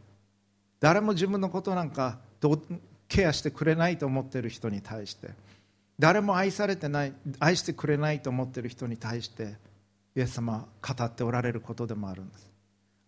[0.79, 2.61] 誰も自分のことなんかどう
[3.09, 5.31] ケアしてくれないと思っている人に対して。
[5.99, 9.57] 誰も愛されてない愛してくれないと思っている人に対して
[10.15, 12.49] イエス様は語っておられることでもあるんです。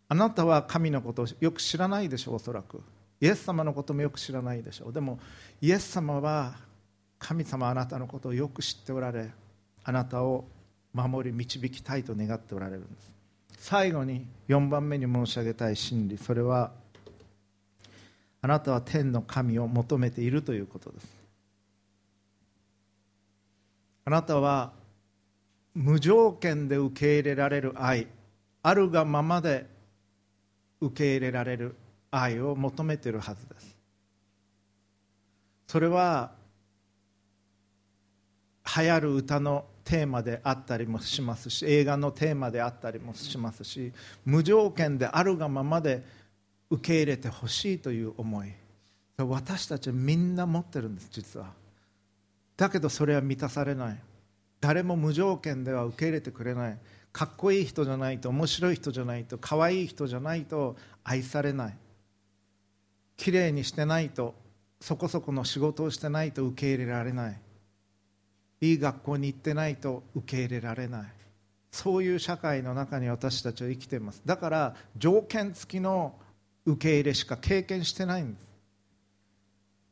[0.09, 2.81] あなたは神のことをよく知らないでしょうおそらく。
[3.21, 4.93] イエス様のこともよく知らないでしょう。
[4.93, 5.19] でも
[5.61, 6.55] イエス様は
[7.17, 9.29] 神様あなたのことをよく知っておられ
[9.83, 10.45] あなたを
[10.93, 13.11] 守り導きたいと願っておられるんです。
[13.57, 16.17] 最後に4番目に申し上げたい真理。
[16.17, 16.71] それは
[18.41, 21.07] あなたは天の神を求めているということです。
[24.05, 24.73] あなたは
[25.75, 28.07] 無条件で受け入れられる愛
[28.63, 29.67] あるがままで
[30.81, 31.75] 受け入れられる
[32.09, 33.77] 愛を求めているはずです。
[35.67, 36.31] それは
[38.75, 43.91] 流行る歌のテーマであったりもしますし映画のテーマであったりもしますし
[44.25, 46.03] 無条件であるがままで
[46.71, 48.51] 受け入れてほしいという思い。
[49.17, 51.51] 私たちはみんな持ってるんです実は。
[52.57, 53.99] だけどそれは満たされない。
[54.61, 56.77] 誰も無条件では受け入れてくれない。
[57.11, 61.77] かっこいい人じゃないと面白い人じゃないと可愛い人じゃないと愛されない。
[63.17, 64.33] きれいにしてないと
[64.79, 67.39] そこそこの仕事をしてないと受け入れられない。
[68.61, 71.05] いい学校に行ってないと受け入れられない。
[71.71, 74.21] そういう社会の中に私たちは生きています。
[74.25, 76.15] だから条件付きの
[76.65, 78.51] 受け入れしか経験してないんです。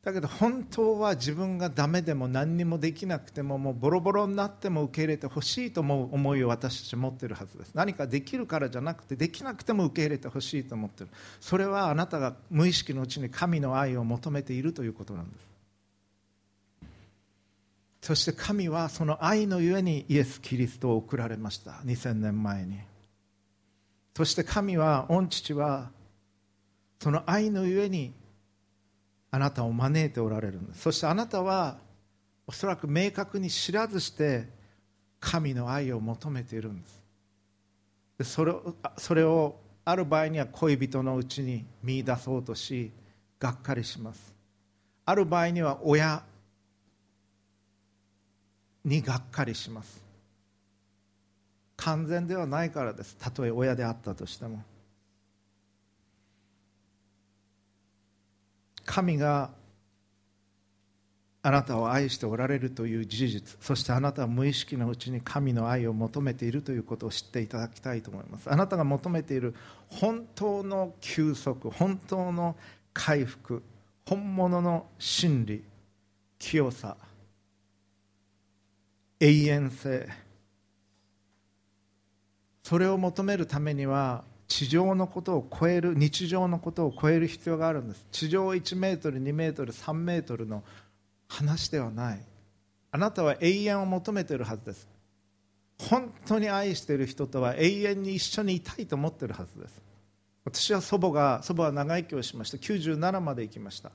[0.02, 7.72] だけど本当は自分がダメでも何にもできなくてももうボロボロになっても受け入れてほしいと思う思いを私たち持ってるはずです。
[7.74, 11.10] 何かできるからじゃなくてできなくても受け入れてほしいと思ってる。
[11.38, 15.50] それはあなたが無意識のうちに神の愛を求めているということなんです。
[18.00, 21.72] そして神はその愛のゆえにイエス・キリストを送られました。
[21.84, 22.78] 2000年前に。
[24.16, 25.90] そして神は御父は
[27.02, 28.12] その愛のゆえに
[29.30, 30.82] あなたを招いておられるんです。
[30.82, 31.78] そしてあなたは
[32.46, 34.48] おそらく明確に知らずして
[35.18, 37.02] 神の愛を求めているんです。
[38.18, 42.90] でそれをそれをある場合には恋人のうちに見出そうとし
[43.38, 44.34] がっかりします。
[45.06, 46.22] ある場合には親
[48.84, 50.02] にがっかりします。
[51.76, 53.16] 完全ではないからです。
[53.16, 54.62] たとえ親であったとしても。
[58.90, 59.50] 神が
[61.42, 68.50] あなたを愛しておられるという事実そしてあなたは無意識のうちに神の愛を求めているということを知っていただきたいと思います。
[68.50, 69.54] あなたが求めている
[69.88, 72.56] 本当の休息本当の
[72.92, 73.62] 回復
[74.06, 75.62] 本物の真理
[76.40, 76.96] 清さ
[79.20, 80.08] 永遠性
[82.64, 88.04] それを求めるためには地上のことを超える日常のことを超える必要があるんです。
[88.10, 90.64] 地上1メートル2メートル3メートルの
[91.28, 92.20] 話ではない。
[92.90, 94.88] あなたは永遠を求めているはずです。
[95.78, 99.80] 本当に愛している人とは永遠に一緒にいたいと思っているはずです。
[100.44, 102.56] 私は祖母が祖母は長生きをしました。
[102.56, 103.92] 97まで生きました。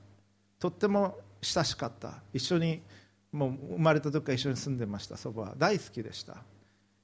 [0.58, 2.14] とっても親しかった。
[2.32, 2.80] 一緒に
[3.30, 5.18] もう生まれた時から一緒に住んでました。
[5.18, 6.38] 祖母は大好きでした。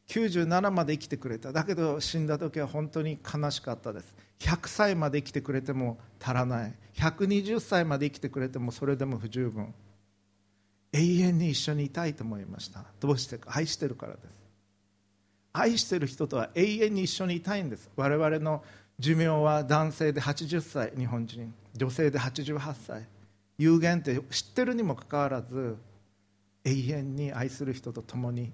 [0.09, 1.53] 97まで生きてくれた。
[1.53, 4.15] だけど死んだ時は本当に悲しかったです。
[4.41, 6.75] 100歳まで生きてくれても足らない。
[6.95, 9.73] 120歳まで生きてくれてもそれでも不十分。
[10.93, 12.85] 永遠に一緒にいたいと思いました。
[13.01, 14.43] どうしてか愛してるからです。
[15.55, 17.91] 愛してる人とは永遠に一緒にいたいんです。
[17.97, 18.63] 我々の
[18.99, 21.55] 寿命は男性で80歳日本人。
[21.75, 23.07] 女性で88歳。
[23.59, 25.77] 有限って知ってるにもかかわらず
[26.65, 28.53] 永遠に愛する人と共に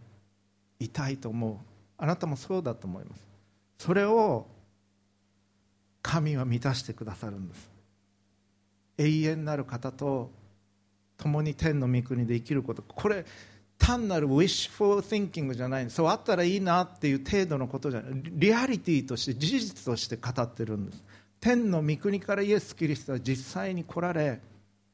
[0.81, 1.57] いたいと思う。
[1.97, 3.22] あなたもそうだと思います。
[3.79, 4.47] それを
[6.03, 7.70] 神は満たしてくださるんです。
[8.99, 10.31] 永遠なる方と
[11.16, 12.83] 共に天の御国で生きること。
[12.83, 13.24] これ
[13.79, 18.22] 単なる wishful thinking じゃないそうあったらいいなっていう程度のことじゃない。
[18.24, 21.05] リアリティとして事実として語ってるんです。
[21.41, 24.41] 天の御国からイエス・キリストは実際に来られ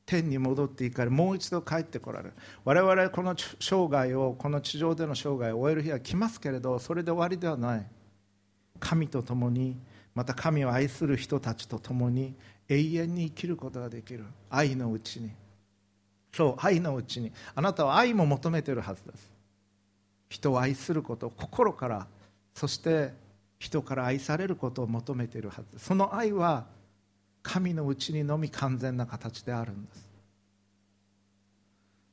[0.07, 2.35] 天に戻っていかれもう一度帰ってこられる。
[2.65, 7.87] 我々この生涯をこの地上での生涯を終える日は来ますけれどそれで終わりではない。
[8.81, 9.79] 神と共に
[10.15, 12.35] また神を愛する人たちと共に
[12.69, 14.25] 永遠に生きることができる。
[14.51, 15.31] 愛のうちに。
[16.33, 17.33] そう愛のうちに。
[17.55, 19.35] あなたは愛も求めているはずです。
[20.29, 22.07] 人を愛すること心から
[22.55, 23.13] そして
[23.59, 26.67] 人から愛されることを求めているはずその愛は
[27.45, 30.09] 神のうちにのみ完全な形であるんです。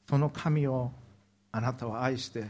[0.07, 0.91] その神を
[1.51, 2.43] あなたは愛して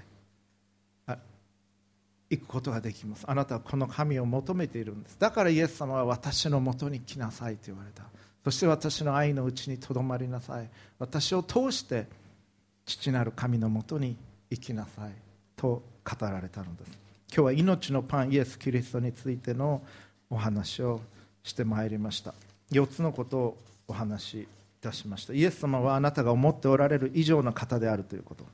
[2.29, 3.23] いくことができます。
[3.27, 5.17] あなたはこの神を求めているんです。
[5.19, 8.03] だからイエス様は私のもとに来なさいと言われた。
[8.43, 10.67] そして私の愛のうちにとどまりなさい。
[10.97, 12.07] 私を通して
[12.85, 14.17] 父なる神のもとに
[14.49, 15.11] 生きなさい。
[15.55, 16.97] と語られたのです。
[17.27, 19.83] 今日は命のパンイエス・キリストについての
[20.31, 20.99] お話を
[21.43, 22.33] してまいりました。
[22.71, 23.57] 4つのことを
[23.87, 24.47] お話しい
[24.81, 25.33] たしました。
[25.33, 28.45] イエス様はあなたが思っておられる以上の方であるということ。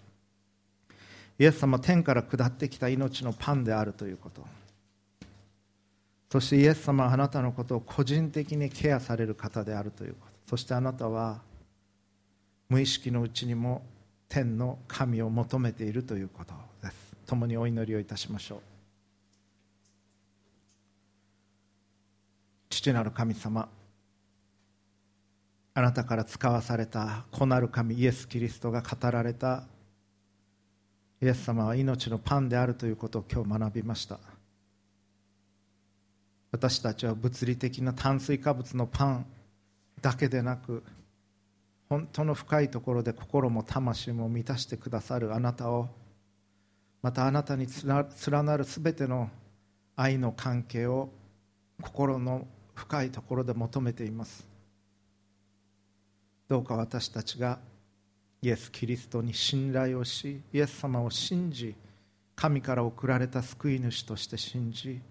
[1.39, 4.41] イエス様は天から下ってきた命のパンであるということ。
[6.31, 10.49] そしてイエス様はあなたのことを個人的にケアされる方であるということ。
[10.49, 11.39] そしてあなたは
[12.69, 13.83] 無意識のうちにも
[14.27, 17.15] 天の神を求めているということです。
[17.27, 18.59] 共にお祈りをいたしましょう。
[22.69, 23.69] 父なる神様
[25.77, 29.65] あなたから使わされた子なる神イエス・キリストが語られた。
[31.21, 34.17] イエス様は命のパンであるということを今日学びました。
[36.51, 39.25] 私たちは物理的な炭水化物のパン
[40.01, 40.81] だけでなく
[41.89, 45.89] 本当の深いところで心も魂も満たしてくださるあなたを
[47.03, 49.29] またあなたに連なるすべての
[49.95, 51.09] 愛の関係を
[51.83, 54.46] 心の深いところで求めています。
[56.47, 57.59] どうか私たちが
[58.41, 61.75] イエス・キリストに信頼をしイエス様を信じ
[62.35, 65.01] 神から送られた救い主として信じ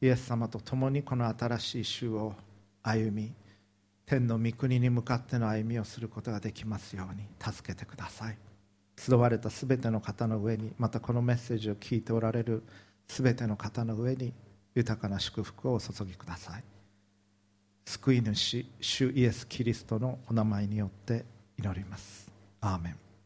[0.00, 2.32] イエス様と共にこの新しい週を
[2.82, 3.32] 歩み
[4.06, 8.38] 天の御国に向かっての歩みをすることができますように助けてください。
[8.98, 12.64] 集われたすべての方の上にまたこのメッセージを聞いておられる
[13.06, 14.32] すべての方の上に
[14.74, 16.77] 豊かな祝福をお注ぎください。
[17.88, 21.24] 救い主主イエス・キリストのお名前によって
[21.58, 22.30] 祈ります。
[22.60, 23.07] アーメン。